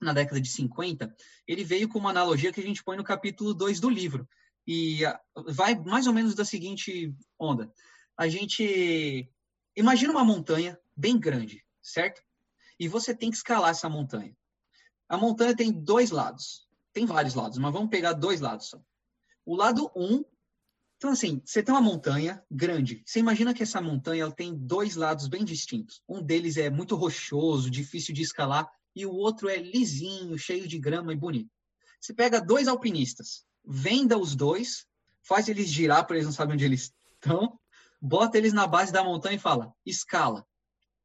na 0.00 0.14
década 0.14 0.40
de 0.40 0.48
50, 0.48 1.14
ele 1.46 1.62
veio 1.62 1.86
com 1.86 1.98
uma 1.98 2.08
analogia 2.08 2.50
que 2.54 2.60
a 2.60 2.64
gente 2.64 2.82
põe 2.82 2.96
no 2.96 3.04
capítulo 3.04 3.52
2 3.52 3.80
do 3.80 3.90
livro. 3.90 4.26
E 4.66 5.04
ah, 5.04 5.20
vai 5.48 5.74
mais 5.74 6.06
ou 6.06 6.14
menos 6.14 6.34
da 6.34 6.44
seguinte 6.46 7.14
onda. 7.38 7.70
A 8.16 8.28
gente 8.28 9.30
imagina 9.76 10.10
uma 10.10 10.24
montanha 10.24 10.80
bem 10.96 11.20
grande, 11.20 11.62
certo? 11.82 12.22
E 12.80 12.88
você 12.88 13.14
tem 13.14 13.30
que 13.30 13.36
escalar 13.36 13.70
essa 13.70 13.90
montanha. 13.90 14.34
A 15.06 15.18
montanha 15.18 15.54
tem 15.54 15.70
dois 15.70 16.10
lados. 16.10 16.66
Tem 16.94 17.04
vários 17.04 17.34
lados, 17.34 17.58
mas 17.58 17.72
vamos 17.72 17.90
pegar 17.90 18.14
dois 18.14 18.40
lados 18.40 18.68
só. 18.68 18.82
O 19.44 19.54
lado 19.54 19.92
um, 19.94 20.24
então 20.96 21.10
assim, 21.10 21.42
você 21.44 21.62
tem 21.62 21.74
uma 21.74 21.80
montanha 21.80 22.42
grande. 22.50 23.02
Você 23.04 23.20
imagina 23.20 23.52
que 23.52 23.62
essa 23.62 23.82
montanha 23.82 24.22
ela 24.22 24.32
tem 24.32 24.56
dois 24.56 24.96
lados 24.96 25.28
bem 25.28 25.44
distintos. 25.44 26.02
Um 26.08 26.22
deles 26.22 26.56
é 26.56 26.70
muito 26.70 26.96
rochoso, 26.96 27.70
difícil 27.70 28.14
de 28.14 28.22
escalar, 28.22 28.66
e 28.96 29.04
o 29.04 29.12
outro 29.12 29.48
é 29.48 29.56
lisinho, 29.56 30.38
cheio 30.38 30.66
de 30.66 30.78
grama 30.78 31.12
e 31.12 31.16
bonito. 31.16 31.50
Você 32.00 32.14
pega 32.14 32.40
dois 32.40 32.66
alpinistas, 32.66 33.44
venda 33.64 34.18
os 34.18 34.34
dois, 34.34 34.86
faz 35.22 35.48
eles 35.48 35.68
girar, 35.68 36.00
porque 36.00 36.14
eles 36.14 36.26
não 36.26 36.32
sabem 36.32 36.54
onde 36.54 36.64
eles 36.64 36.92
estão, 37.14 37.58
bota 38.00 38.38
eles 38.38 38.54
na 38.54 38.66
base 38.66 38.90
da 38.90 39.04
montanha 39.04 39.36
e 39.36 39.40
fala: 39.40 39.72
escala. 39.84 40.46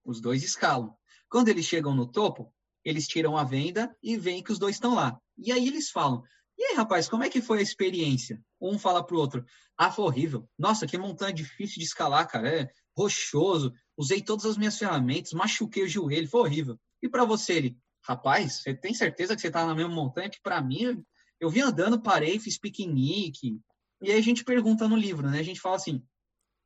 Os 0.05 0.21
dois 0.21 0.43
escalam. 0.43 0.95
Quando 1.29 1.49
eles 1.49 1.65
chegam 1.65 1.95
no 1.95 2.05
topo, 2.05 2.53
eles 2.83 3.07
tiram 3.07 3.37
a 3.37 3.43
venda 3.43 3.95
e 4.01 4.15
veem 4.15 4.43
que 4.43 4.51
os 4.51 4.59
dois 4.59 4.75
estão 4.75 4.93
lá. 4.93 5.19
E 5.37 5.51
aí 5.51 5.67
eles 5.67 5.89
falam: 5.89 6.23
E 6.57 6.63
aí, 6.63 6.75
rapaz, 6.75 7.09
como 7.09 7.23
é 7.23 7.29
que 7.29 7.41
foi 7.41 7.59
a 7.59 7.63
experiência? 7.63 8.41
Um 8.61 8.77
fala 8.77 9.05
pro 9.05 9.17
outro: 9.17 9.43
Ah, 9.77 9.91
foi 9.91 10.05
horrível. 10.05 10.47
Nossa, 10.57 10.85
que 10.85 10.97
montanha 10.97 11.33
difícil 11.33 11.79
de 11.79 11.85
escalar, 11.85 12.27
cara. 12.27 12.47
É 12.47 12.69
rochoso. 12.95 13.73
Usei 13.97 14.21
todas 14.21 14.45
as 14.45 14.57
minhas 14.57 14.77
ferramentas, 14.77 15.33
machuquei 15.33 15.83
o 15.83 15.87
joelho, 15.87 16.29
foi 16.29 16.41
horrível. 16.41 16.79
E 17.01 17.09
para 17.09 17.25
você, 17.25 17.53
ele: 17.53 17.77
Rapaz, 18.03 18.61
você 18.61 18.73
tem 18.73 18.93
certeza 18.93 19.35
que 19.35 19.41
você 19.41 19.49
tá 19.49 19.65
na 19.65 19.73
mesma 19.73 19.93
montanha 19.93 20.29
que 20.29 20.39
para 20.41 20.61
mim? 20.61 21.03
Eu 21.39 21.49
vim 21.49 21.61
andando, 21.61 22.01
parei, 22.01 22.39
fiz 22.39 22.57
piquenique. 22.57 23.59
E 24.01 24.11
aí 24.11 24.17
a 24.19 24.21
gente 24.21 24.43
pergunta 24.43 24.87
no 24.87 24.95
livro, 24.95 25.29
né? 25.29 25.39
A 25.39 25.43
gente 25.43 25.59
fala 25.59 25.75
assim: 25.77 26.03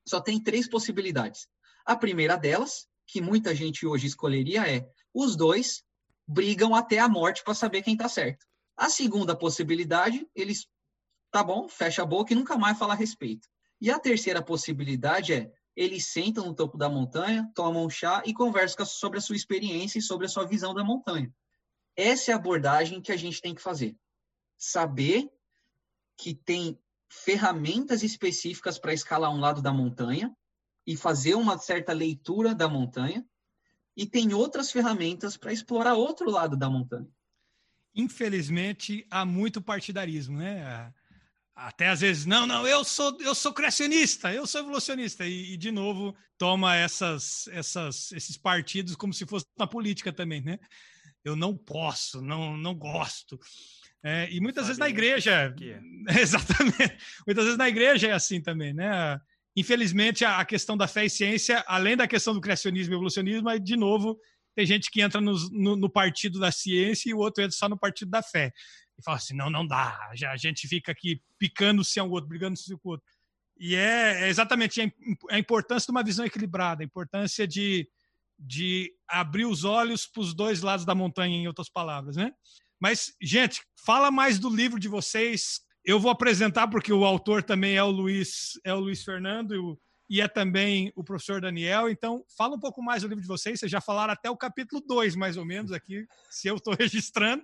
só 0.05 0.19
tem 0.19 0.41
três 0.41 0.67
possibilidades. 0.67 1.47
A 1.85 1.95
primeira 1.95 2.35
delas 2.35 2.87
que 3.09 3.21
muita 3.21 3.55
gente 3.55 3.87
hoje 3.87 4.05
escolheria 4.05 4.69
é: 4.69 4.87
os 5.13 5.35
dois 5.35 5.83
brigam 6.27 6.75
até 6.75 6.99
a 6.99 7.09
morte 7.09 7.43
para 7.43 7.55
saber 7.55 7.81
quem 7.81 7.93
está 7.93 8.07
certo. 8.07 8.45
A 8.77 8.87
segunda 8.87 9.35
possibilidade, 9.35 10.27
eles, 10.35 10.67
tá 11.31 11.43
bom, 11.43 11.67
fecha 11.67 12.03
a 12.03 12.05
boca 12.05 12.31
e 12.31 12.35
nunca 12.35 12.55
mais 12.55 12.77
fala 12.77 12.93
a 12.93 12.95
respeito. 12.95 13.47
E 13.81 13.89
a 13.89 13.99
terceira 13.99 14.43
possibilidade 14.43 15.33
é: 15.33 15.51
eles 15.75 16.05
sentam 16.05 16.45
no 16.45 16.53
topo 16.53 16.77
da 16.77 16.87
montanha, 16.87 17.49
tomam 17.55 17.85
um 17.85 17.89
chá 17.89 18.21
e 18.25 18.33
conversam 18.33 18.85
sobre 18.85 19.17
a 19.17 19.21
sua 19.21 19.35
experiência 19.35 19.97
e 19.97 20.03
sobre 20.03 20.27
a 20.27 20.29
sua 20.29 20.45
visão 20.45 20.73
da 20.73 20.83
montanha. 20.83 21.33
essa 21.95 22.31
é 22.31 22.33
a 22.33 22.37
abordagem 22.37 23.01
que 23.01 23.11
a 23.11 23.17
gente 23.17 23.41
tem 23.41 23.55
que 23.55 23.61
fazer. 23.61 23.97
Saber 24.57 25.27
que 26.15 26.35
tem 26.35 26.79
ferramentas 27.09 28.03
específicas 28.03 28.77
para 28.77 28.93
escalar 28.93 29.33
um 29.33 29.39
lado 29.39 29.61
da 29.61 29.73
montanha 29.73 30.35
e 30.89 30.97
fazer 30.97 31.35
uma 31.35 31.55
certa 31.59 31.93
leitura 31.93 32.55
da 32.55 32.67
montanha, 32.67 33.23
e 33.95 34.07
tem 34.07 34.33
outras 34.33 34.71
ferramentas 34.71 35.37
para 35.37 35.53
explorar 35.53 35.93
outro 35.93 36.31
lado 36.31 36.57
da 36.57 36.67
montanha. 36.67 37.07
Infelizmente, 37.93 39.05
há 39.07 39.23
muito 39.23 39.61
partidarismo, 39.61 40.39
né? 40.39 40.91
Até 41.55 41.89
às 41.89 42.01
vezes, 42.01 42.25
não, 42.25 42.47
não, 42.47 42.65
eu 42.65 42.83
sou 42.83 43.15
eu 43.21 43.35
sou 43.35 43.53
criacionista, 43.53 44.33
eu 44.33 44.47
sou 44.47 44.61
evolucionista 44.61 45.27
e, 45.27 45.53
e, 45.53 45.57
de 45.57 45.69
novo 45.69 46.15
toma 46.39 46.75
essas, 46.75 47.47
essas 47.49 48.11
esses 48.11 48.35
partidos 48.35 48.95
como 48.95 49.13
se 49.13 49.27
fosse 49.27 49.45
na 49.59 49.67
política 49.67 50.11
também, 50.11 50.41
né? 50.41 50.57
Eu 51.23 51.35
não 51.35 51.55
posso, 51.55 52.19
não 52.19 52.57
não 52.57 52.73
gosto. 52.73 53.39
É, 54.01 54.27
e 54.31 54.41
muitas 54.41 54.65
vezes 54.65 54.79
na 54.79 54.89
igreja, 54.89 55.55
é. 55.61 56.17
exatamente, 56.19 56.97
muitas 57.27 57.43
vezes 57.43 57.59
na 57.59 57.69
igreja 57.69 58.07
é 58.07 58.13
assim 58.13 58.41
também, 58.41 58.73
né? 58.73 59.21
Infelizmente 59.59 60.23
a, 60.23 60.45
questão 60.45 60.77
da 60.77 60.87
fé 60.87 61.05
e 61.05 61.09
ciência, 61.09 61.63
além 61.67 61.97
da 61.97 62.07
questão 62.07 62.33
do 62.33 62.39
criacionismo 62.39 62.93
e 62.93 62.95
evolucionismo, 62.95 63.59
de 63.59 63.75
novo 63.75 64.17
tem 64.55 64.65
gente 64.65 64.89
que 64.89 65.01
entra 65.01 65.19
no, 65.19 65.33
no, 65.51 65.75
no 65.75 65.89
partido 65.89 66.39
da 66.39 66.49
ciência 66.49 67.09
e 67.09 67.13
o 67.13 67.17
outro 67.17 67.43
entra 67.43 67.55
só 67.55 67.67
no 67.67 67.77
partido 67.77 68.09
da 68.09 68.23
fé 68.23 68.53
e 68.97 69.03
fala 69.03 69.17
assim: 69.17 69.35
não, 69.35 69.49
não 69.49 69.67
dá. 69.67 70.11
Já 70.13 70.31
a 70.31 70.37
gente 70.37 70.65
fica 70.65 70.93
aqui 70.93 71.21
picando-se 71.37 71.99
um 71.99 72.09
outro, 72.09 72.29
brigando-se 72.29 72.73
com 72.77 72.89
o 72.89 72.91
outro. 72.93 73.05
E 73.59 73.75
é, 73.75 74.23
é 74.23 74.29
exatamente 74.29 74.81
a, 75.29 75.37
importância 75.37 75.87
de 75.87 75.91
uma 75.91 76.03
visão 76.03 76.25
equilibrada, 76.25 76.81
a 76.81 76.85
importância 76.85 77.45
de, 77.45 77.85
de 78.37 78.93
abrir 79.09 79.45
os 79.45 79.65
olhos 79.65 80.07
para 80.07 80.21
os 80.21 80.33
dois 80.33 80.61
lados 80.61 80.85
da 80.85 80.95
montanha, 80.95 81.35
em 81.35 81.47
outras 81.47 81.69
palavras, 81.69 82.15
né? 82.15 82.31
Mas, 82.79 83.13
gente, 83.21 83.61
fala 83.85 84.09
mais 84.09 84.39
do 84.39 84.49
livro 84.49 84.79
de 84.79 84.87
vocês. 84.87 85.59
Eu 85.83 85.99
vou 85.99 86.11
apresentar 86.11 86.67
porque 86.67 86.91
o 86.91 87.05
autor 87.05 87.41
também 87.41 87.75
é 87.75 87.83
o 87.83 87.89
Luiz, 87.89 88.59
é 88.63 88.73
o 88.73 88.79
Luiz 88.79 89.03
Fernando 89.03 89.55
e, 89.55 89.57
o, 89.57 89.79
e 90.09 90.21
é 90.21 90.27
também 90.27 90.91
o 90.95 91.03
professor 91.03 91.41
Daniel. 91.41 91.89
Então, 91.89 92.23
fala 92.37 92.55
um 92.55 92.59
pouco 92.59 92.81
mais 92.81 93.01
do 93.01 93.07
livro 93.07 93.21
de 93.21 93.27
vocês. 93.27 93.59
Vocês 93.59 93.71
já 93.71 93.81
falaram 93.81 94.13
até 94.13 94.29
o 94.29 94.37
capítulo 94.37 94.81
2, 94.85 95.15
mais 95.15 95.37
ou 95.37 95.45
menos, 95.45 95.71
aqui, 95.71 96.05
se 96.29 96.47
eu 96.47 96.57
estou 96.57 96.73
registrando. 96.79 97.43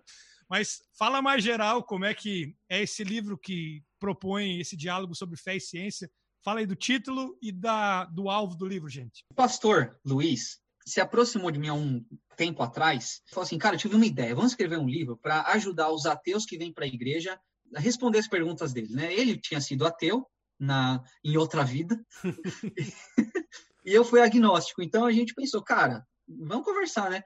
Mas 0.49 0.83
fala 0.97 1.21
mais 1.21 1.43
geral 1.43 1.83
como 1.83 2.05
é 2.05 2.13
que 2.13 2.55
é 2.69 2.83
esse 2.83 3.03
livro 3.03 3.37
que 3.37 3.83
propõe 3.99 4.59
esse 4.59 4.75
diálogo 4.75 5.15
sobre 5.15 5.37
fé 5.37 5.55
e 5.55 5.61
ciência. 5.61 6.09
Fala 6.43 6.59
aí 6.59 6.67
do 6.67 6.75
título 6.75 7.35
e 7.41 7.51
da, 7.51 8.05
do 8.05 8.29
alvo 8.29 8.55
do 8.55 8.67
livro, 8.67 8.87
gente. 8.87 9.23
Pastor 9.35 9.99
Luiz 10.05 10.59
se 10.85 11.01
aproximou 11.01 11.49
de 11.49 11.57
mim 11.57 11.69
há 11.69 11.73
um 11.73 12.05
tempo 12.37 12.61
atrás 12.61 13.21
falou 13.31 13.43
assim: 13.43 13.57
Cara, 13.57 13.75
eu 13.75 13.79
tive 13.79 13.95
uma 13.95 14.05
ideia, 14.05 14.35
vamos 14.35 14.51
escrever 14.51 14.77
um 14.77 14.87
livro 14.87 15.17
para 15.17 15.41
ajudar 15.53 15.89
os 15.89 16.05
ateus 16.05 16.45
que 16.45 16.57
vêm 16.57 16.71
para 16.71 16.85
a 16.85 16.87
igreja 16.87 17.39
responder 17.75 18.19
as 18.19 18.27
perguntas 18.27 18.73
deles. 18.73 18.91
Né? 18.91 19.13
Ele 19.13 19.37
tinha 19.37 19.61
sido 19.61 19.85
ateu 19.85 20.25
na, 20.59 21.01
em 21.23 21.37
outra 21.37 21.63
vida 21.63 21.99
e 23.85 23.93
eu 23.93 24.03
fui 24.03 24.21
agnóstico. 24.21 24.81
Então 24.81 25.05
a 25.05 25.11
gente 25.11 25.33
pensou, 25.33 25.63
cara, 25.63 26.05
vamos 26.27 26.65
conversar, 26.65 27.09
né? 27.09 27.23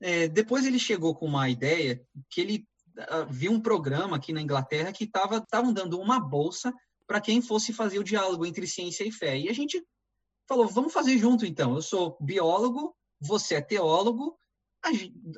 É, 0.00 0.26
depois 0.26 0.66
ele 0.66 0.78
chegou 0.78 1.14
com 1.14 1.26
uma 1.26 1.48
ideia 1.48 2.02
que 2.28 2.40
ele 2.40 2.66
uh, 2.98 3.26
viu 3.30 3.52
um 3.52 3.60
programa 3.60 4.16
aqui 4.16 4.32
na 4.32 4.42
Inglaterra 4.42 4.92
que 4.92 5.04
estavam 5.04 5.72
dando 5.72 6.00
uma 6.00 6.18
bolsa 6.18 6.74
para 7.06 7.20
quem 7.20 7.40
fosse 7.40 7.72
fazer 7.72 7.98
o 7.98 8.04
diálogo 8.04 8.44
entre 8.44 8.66
ciência 8.66 9.04
e 9.04 9.12
fé. 9.12 9.38
E 9.38 9.48
a 9.48 9.52
gente 9.52 9.80
falou, 10.48 10.66
vamos 10.66 10.92
fazer 10.92 11.16
junto 11.18 11.46
então. 11.46 11.74
Eu 11.74 11.82
sou 11.82 12.16
biólogo, 12.20 12.96
você 13.20 13.56
é 13.56 13.60
teólogo, 13.60 14.36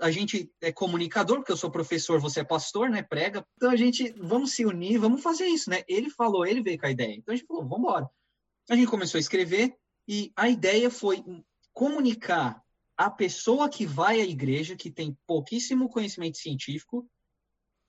a 0.01 0.11
gente 0.11 0.51
é 0.61 0.73
comunicador, 0.73 1.37
porque 1.37 1.53
eu 1.53 1.57
sou 1.57 1.71
professor, 1.71 2.19
você 2.19 2.41
é 2.41 2.45
pastor, 2.45 2.89
né? 2.89 3.03
Prega. 3.03 3.47
Então 3.57 3.71
a 3.71 3.77
gente, 3.77 4.13
vamos 4.19 4.53
se 4.53 4.65
unir, 4.65 4.99
vamos 4.99 5.23
fazer 5.23 5.47
isso, 5.47 5.69
né? 5.69 5.83
Ele 5.87 6.09
falou, 6.09 6.47
ele 6.47 6.63
veio 6.63 6.79
com 6.79 6.87
a 6.87 6.91
ideia. 6.91 7.15
Então 7.15 7.33
a 7.33 7.37
gente 7.37 7.47
falou, 7.47 7.63
vamos 7.63 7.81
embora. 7.81 8.11
A 8.71 8.75
gente 8.75 8.89
começou 8.89 9.19
a 9.19 9.21
escrever 9.21 9.77
e 10.09 10.33
a 10.35 10.49
ideia 10.49 10.91
foi 10.91 11.23
comunicar 11.73 12.63
a 12.97 13.11
pessoa 13.11 13.69
que 13.69 13.85
vai 13.85 14.21
à 14.21 14.25
igreja, 14.25 14.77
que 14.77 14.91
tem 14.91 15.17
pouquíssimo 15.27 15.89
conhecimento 15.89 16.39
científico, 16.39 17.07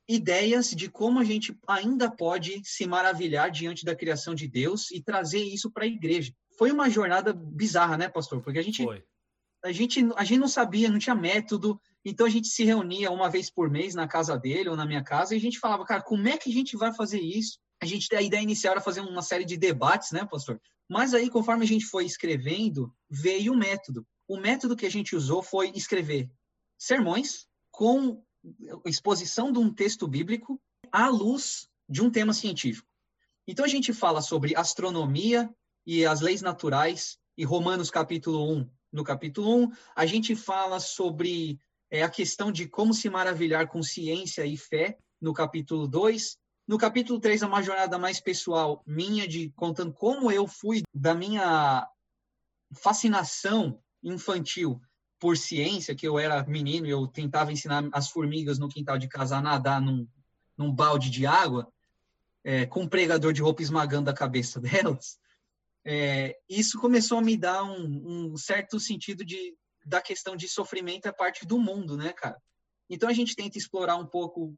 ideias 0.08 0.72
de 0.72 0.90
como 0.90 1.20
a 1.20 1.24
gente 1.24 1.58
ainda 1.68 2.12
pode 2.12 2.62
se 2.64 2.86
maravilhar 2.86 3.50
diante 3.50 3.86
da 3.86 3.96
criação 3.96 4.36
de 4.36 4.48
Deus 4.48 4.92
e 4.92 5.02
trazer 5.02 5.44
isso 5.44 5.72
para 5.72 5.84
a 5.84 5.88
igreja. 5.88 6.34
Foi 6.58 6.72
uma 6.72 6.90
jornada 6.90 7.34
bizarra, 7.34 7.98
né, 7.98 8.10
pastor? 8.10 8.42
Porque 8.42 8.60
a 8.60 8.64
gente, 8.64 8.84
Foi. 8.84 9.04
A 9.66 9.72
gente 9.72 10.00
a 10.16 10.24
gente 10.24 10.40
não 10.40 10.48
sabia, 10.48 10.90
não 10.90 11.00
tinha 11.00 11.16
método, 11.16 11.80
então 12.04 12.26
a 12.26 12.30
gente 12.30 12.48
se 12.48 12.64
reunia 12.64 13.12
uma 13.12 13.30
vez 13.30 13.50
por 13.50 13.70
mês 13.70 13.96
na 13.96 14.08
casa 14.08 14.38
dele 14.38 14.70
ou 14.70 14.76
na 14.76 14.86
minha 14.86 15.04
casa 15.04 15.34
e 15.34 15.38
a 15.38 15.42
gente 15.42 15.60
falava, 15.60 15.86
cara, 15.86 16.02
como 16.02 16.28
é 16.28 16.38
que 16.38 16.50
a 16.50 16.54
gente 16.54 16.78
vai 16.78 16.94
fazer 16.94 17.20
isso? 17.20 17.60
A 17.82 17.86
gente 17.86 18.14
a 18.16 18.22
ideia 18.22 18.42
inicial 18.42 18.74
era 18.74 18.82
fazer 18.82 19.02
uma 19.02 19.22
série 19.22 19.46
de 19.46 19.58
debates, 19.58 20.12
né, 20.12 20.26
pastor? 20.26 20.62
Mas 20.88 21.14
aí, 21.14 21.30
conforme 21.30 21.66
a 21.66 21.68
gente 21.68 21.86
foi 21.86 22.06
escrevendo, 22.06 22.94
veio 23.10 23.54
o 23.54 23.58
método 23.58 24.06
o 24.28 24.38
método 24.38 24.76
que 24.76 24.86
a 24.86 24.92
gente 24.92 25.16
usou 25.16 25.42
foi 25.42 25.72
escrever 25.76 26.30
sermões 26.78 27.48
com 27.72 28.24
exposição 28.86 29.52
de 29.52 29.60
um 29.60 29.74
texto 29.74 30.08
bíblico 30.08 30.62
à 30.92 31.08
luz 31.08 31.68
de 31.88 32.02
um 32.02 32.10
tema 32.10 32.34
científico. 32.34 32.88
Então 33.48 33.66
a 33.66 33.68
gente 33.68 33.94
fala 33.94 34.22
sobre 34.22 34.56
astronomia 34.56 35.50
e 35.86 36.06
as 36.06 36.22
leis 36.22 36.42
naturais, 36.42 37.18
e 37.38 37.44
Romanos 37.44 37.92
capítulo 37.92 38.52
1. 38.52 38.70
No 38.96 39.04
capítulo 39.04 39.66
1, 39.66 39.72
a 39.94 40.06
gente 40.06 40.38
fala 40.38 40.80
sobre 40.80 41.60
é, 41.92 42.02
a 42.02 42.10
questão 42.10 42.50
de 42.50 42.66
como 42.66 42.94
se 42.94 43.10
maravilhar 43.10 43.68
com 43.68 43.84
ciência 43.84 44.46
e 44.46 44.56
fé, 44.56 44.98
no 45.20 45.34
capítulo 45.34 45.86
2. 45.86 46.38
No 46.66 46.78
capítulo 46.78 47.20
3, 47.20 47.42
é 47.42 47.46
uma 47.46 47.62
jornada 47.62 47.98
mais 47.98 48.22
pessoal 48.22 48.82
minha, 48.88 49.28
de 49.28 49.50
contando 49.50 49.92
como 49.92 50.32
eu 50.32 50.48
fui 50.48 50.82
da 50.94 51.14
minha 51.14 51.86
fascinação 52.72 53.82
infantil 54.02 54.80
por 55.20 55.36
ciência, 55.36 55.94
que 55.94 56.08
eu 56.08 56.18
era 56.18 56.46
menino 56.46 56.88
e 56.88 56.92
eu 56.92 57.06
tentava 57.06 57.52
ensinar 57.52 57.84
as 57.92 58.10
formigas 58.10 58.58
no 58.58 58.70
quintal 58.70 58.98
de 58.98 59.10
casa 59.10 59.36
a 59.36 59.42
nadar 59.42 59.82
num, 59.82 60.08
num 60.58 60.74
balde 60.74 61.10
de 61.10 61.26
água, 61.26 61.68
é, 62.46 62.66
com 62.66 62.84
um 62.84 62.88
pregador 62.88 63.34
de 63.34 63.42
roupa 63.42 63.62
esmagando 63.62 64.10
a 64.10 64.14
cabeça 64.14 64.58
delas, 64.62 65.20
é, 65.86 66.36
isso 66.50 66.80
começou 66.80 67.20
a 67.20 67.22
me 67.22 67.38
dar 67.38 67.64
um, 67.64 68.32
um, 68.34 68.38
certo 68.38 68.80
sentido 68.80 69.24
de, 69.24 69.56
da 69.86 70.02
questão 70.02 70.36
de 70.36 70.48
sofrimento 70.48 71.08
é 71.08 71.12
parte 71.12 71.46
do 71.46 71.60
mundo, 71.60 71.96
né, 71.96 72.12
cara? 72.14 72.42
Então 72.90 73.08
a 73.08 73.14
gente 73.14 73.36
tenta 73.36 73.58
explorar 73.58 73.96
um 73.98 74.06
pouco 74.06 74.56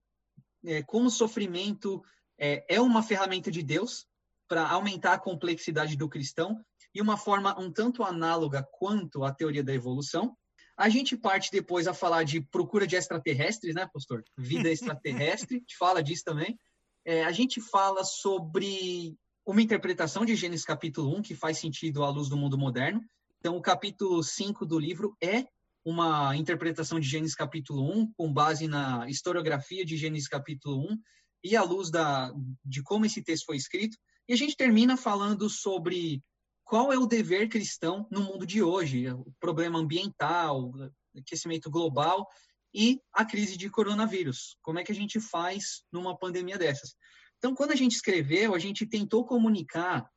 é, 0.66 0.82
como 0.84 1.08
o 1.08 1.12
sofrimento 1.12 2.02
é, 2.40 2.66
é 2.76 2.82
uma 2.82 3.04
ferramenta 3.04 3.52
de 3.52 3.62
Deus 3.62 4.08
para 4.48 4.68
aumentar 4.70 5.14
a 5.14 5.20
complexidade 5.20 5.98
do 5.98 6.08
cristão, 6.08 6.64
e 6.98 7.02
uma 7.02 7.18
forma 7.18 7.60
um 7.60 7.72
tanto 7.72 8.04
análoga 8.04 8.68
quanto 8.72 9.24
à 9.24 9.32
teoria 9.32 9.64
da 9.64 9.74
evolução. 9.74 10.36
A 10.76 10.90
gente 10.90 11.18
parte 11.18 11.52
depois 11.52 11.88
a 11.88 11.94
falar 11.94 12.24
de 12.24 12.42
procura 12.42 12.88
de 12.88 12.96
extraterrestres, 12.96 13.76
né, 13.76 13.88
pastor? 13.94 14.24
Vida 14.38 14.70
extraterrestre, 14.72 15.58
a 15.58 15.60
gente 15.60 15.78
fala 15.78 16.02
disso 16.02 16.24
também. 16.24 16.58
É, 17.06 17.24
a 17.24 17.32
gente 17.32 17.62
fala 17.62 18.04
sobre 18.04 19.16
uma 19.48 19.62
interpretação 19.62 20.26
de 20.26 20.36
Gênesis 20.36 20.66
capítulo 20.66 21.16
1 21.16 21.22
que 21.22 21.34
faz 21.34 21.58
sentido 21.58 22.04
à 22.04 22.10
luz 22.10 22.28
do 22.28 22.36
mundo 22.36 22.58
moderno. 22.58 23.02
Então, 23.40 23.56
o 23.56 23.62
capítulo 23.62 24.22
5 24.22 24.66
do 24.66 24.78
livro 24.78 25.16
é 25.24 25.46
uma 25.86 26.36
interpretação 26.36 27.00
de 27.00 27.08
Gênesis 27.08 27.34
capítulo 27.34 27.82
1 27.90 28.12
com 28.12 28.34
base 28.34 28.68
na 28.68 29.10
historiografia 29.10 29.86
de 29.86 29.96
Gênesis 29.96 30.28
capítulo 30.28 30.92
1 30.92 31.00
e 31.46 31.56
à 31.56 31.64
luz 31.64 31.90
da, 31.90 32.30
de 32.66 32.84
como 32.84 33.06
esse 33.06 33.24
texto 33.24 33.46
foi 33.46 33.56
escrito. 33.56 33.98
E 34.28 34.34
a 34.34 34.36
gente 34.36 34.58
termina 34.58 34.98
falando 34.98 35.50
sobre 35.50 36.22
qual 36.66 36.92
é 36.92 36.98
o 36.98 37.08
dever 37.08 37.48
cristão 37.48 38.06
no 38.12 38.22
mundo 38.22 38.46
de 38.46 38.62
hoje? 38.62 39.10
O 39.10 39.34
problema 39.40 39.80
ambiental, 39.80 40.74
aquecimento 41.18 41.72
global 41.72 42.28
e 42.74 43.00
a 43.14 43.24
crise 43.24 43.56
de 43.56 43.70
coronavírus. 43.70 44.58
Como 44.62 44.78
é 44.78 44.84
que 44.84 44.92
a 44.92 44.96
gente 44.96 45.22
faz 45.22 45.86
numa 45.90 46.18
pandemia 46.18 46.58
dessas? 46.58 46.98
Então, 47.38 47.54
quando 47.54 47.72
a 47.72 47.76
gente 47.76 47.94
escreveu, 47.94 48.56
a 48.56 48.60
gente 48.60 48.86
tentou 48.86 49.26
comunicar 49.26 50.10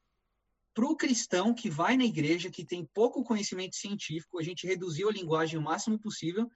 para 0.75 0.87
o 0.87 0.97
cristão 0.97 1.53
que 1.53 1.68
vai 1.68 1.97
na 1.97 2.05
igreja, 2.05 2.51
que 2.51 2.64
tem 2.64 2.89
pouco 2.95 3.25
conhecimento 3.25 3.77
científico, 3.77 4.39
a 4.39 4.43
gente 4.43 4.66
reduziu 4.66 5.09
a 5.09 5.12
linguagem 5.12 5.59
o 5.59 5.62
máximo 5.62 5.99
possível 5.99 6.49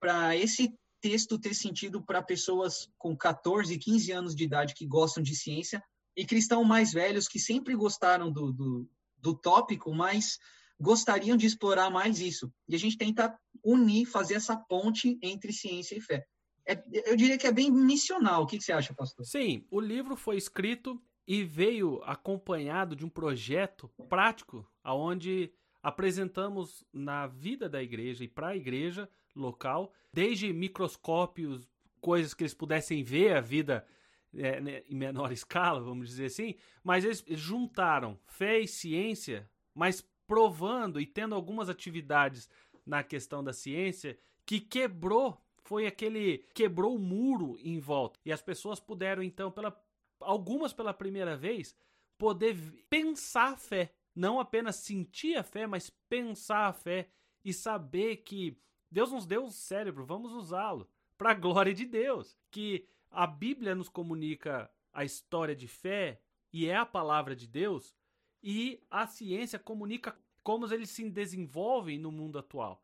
para 0.00 0.36
esse 0.36 0.74
texto 1.00 1.38
ter 1.38 1.54
sentido 1.54 2.02
para 2.02 2.22
pessoas 2.22 2.88
com 2.96 3.16
14, 3.16 3.78
15 3.78 4.12
anos 4.12 4.34
de 4.34 4.44
idade 4.44 4.74
que 4.74 4.86
gostam 4.86 5.22
de 5.22 5.36
ciência 5.36 5.82
e 6.16 6.24
cristãos 6.24 6.66
mais 6.66 6.92
velhos 6.92 7.28
que 7.28 7.38
sempre 7.38 7.76
gostaram 7.76 8.32
do, 8.32 8.52
do, 8.52 8.90
do 9.18 9.34
tópico, 9.34 9.94
mas 9.94 10.38
gostariam 10.80 11.36
de 11.36 11.46
explorar 11.46 11.90
mais 11.90 12.20
isso. 12.20 12.52
E 12.68 12.74
a 12.74 12.78
gente 12.78 12.96
tenta 12.96 13.38
unir, 13.62 14.06
fazer 14.06 14.34
essa 14.34 14.56
ponte 14.56 15.18
entre 15.22 15.52
ciência 15.52 15.96
e 15.96 16.00
fé. 16.00 16.24
É, 16.68 16.84
eu 17.06 17.16
diria 17.16 17.38
que 17.38 17.46
é 17.46 17.52
bem 17.52 17.70
missional. 17.70 18.42
O 18.42 18.46
que, 18.46 18.58
que 18.58 18.64
você 18.64 18.72
acha, 18.72 18.92
pastor? 18.92 19.24
Sim, 19.24 19.64
o 19.70 19.80
livro 19.80 20.14
foi 20.14 20.36
escrito 20.36 21.00
e 21.26 21.42
veio 21.42 22.02
acompanhado 22.04 22.94
de 22.94 23.06
um 23.06 23.08
projeto 23.08 23.88
prático, 24.08 24.70
aonde 24.84 25.50
apresentamos 25.82 26.84
na 26.92 27.26
vida 27.26 27.68
da 27.68 27.82
igreja 27.82 28.22
e 28.22 28.28
para 28.28 28.48
a 28.48 28.56
igreja 28.56 29.08
local, 29.34 29.92
desde 30.12 30.52
microscópios, 30.52 31.66
coisas 32.00 32.34
que 32.34 32.42
eles 32.42 32.54
pudessem 32.54 33.02
ver 33.02 33.34
a 33.34 33.40
vida 33.40 33.86
é, 34.34 34.60
né, 34.60 34.82
em 34.88 34.94
menor 34.94 35.32
escala, 35.32 35.80
vamos 35.80 36.08
dizer 36.08 36.26
assim, 36.26 36.54
mas 36.84 37.04
eles 37.04 37.24
juntaram 37.28 38.18
fé 38.26 38.60
e 38.60 38.68
ciência, 38.68 39.48
mas 39.74 40.06
provando 40.26 41.00
e 41.00 41.06
tendo 41.06 41.34
algumas 41.34 41.70
atividades 41.70 42.48
na 42.84 43.02
questão 43.02 43.42
da 43.42 43.52
ciência 43.52 44.18
que 44.44 44.60
quebrou, 44.60 45.40
foi 45.68 45.86
aquele 45.86 46.38
quebrou 46.54 46.96
o 46.96 46.98
muro 46.98 47.58
em 47.60 47.78
volta. 47.78 48.18
E 48.24 48.32
as 48.32 48.40
pessoas 48.40 48.80
puderam 48.80 49.22
então 49.22 49.50
pela 49.50 49.78
algumas 50.18 50.72
pela 50.72 50.94
primeira 50.94 51.36
vez 51.36 51.76
poder 52.16 52.56
pensar 52.88 53.52
a 53.52 53.56
fé, 53.56 53.92
não 54.14 54.40
apenas 54.40 54.76
sentir 54.76 55.36
a 55.36 55.42
fé, 55.42 55.66
mas 55.66 55.90
pensar 56.08 56.68
a 56.68 56.72
fé 56.72 57.10
e 57.44 57.52
saber 57.52 58.16
que 58.16 58.58
Deus 58.90 59.12
nos 59.12 59.26
deu 59.26 59.44
o 59.44 59.50
cérebro, 59.50 60.06
vamos 60.06 60.32
usá-lo 60.32 60.88
para 61.18 61.32
a 61.32 61.34
glória 61.34 61.74
de 61.74 61.84
Deus, 61.84 62.34
que 62.50 62.88
a 63.10 63.26
Bíblia 63.26 63.74
nos 63.74 63.90
comunica 63.90 64.70
a 64.90 65.04
história 65.04 65.54
de 65.54 65.68
fé 65.68 66.22
e 66.50 66.66
é 66.66 66.76
a 66.76 66.86
palavra 66.86 67.36
de 67.36 67.46
Deus, 67.46 67.94
e 68.42 68.80
a 68.90 69.06
ciência 69.06 69.58
comunica 69.58 70.18
como 70.42 70.72
eles 70.72 70.88
se 70.88 71.08
desenvolvem 71.10 71.98
no 71.98 72.10
mundo 72.10 72.38
atual. 72.38 72.82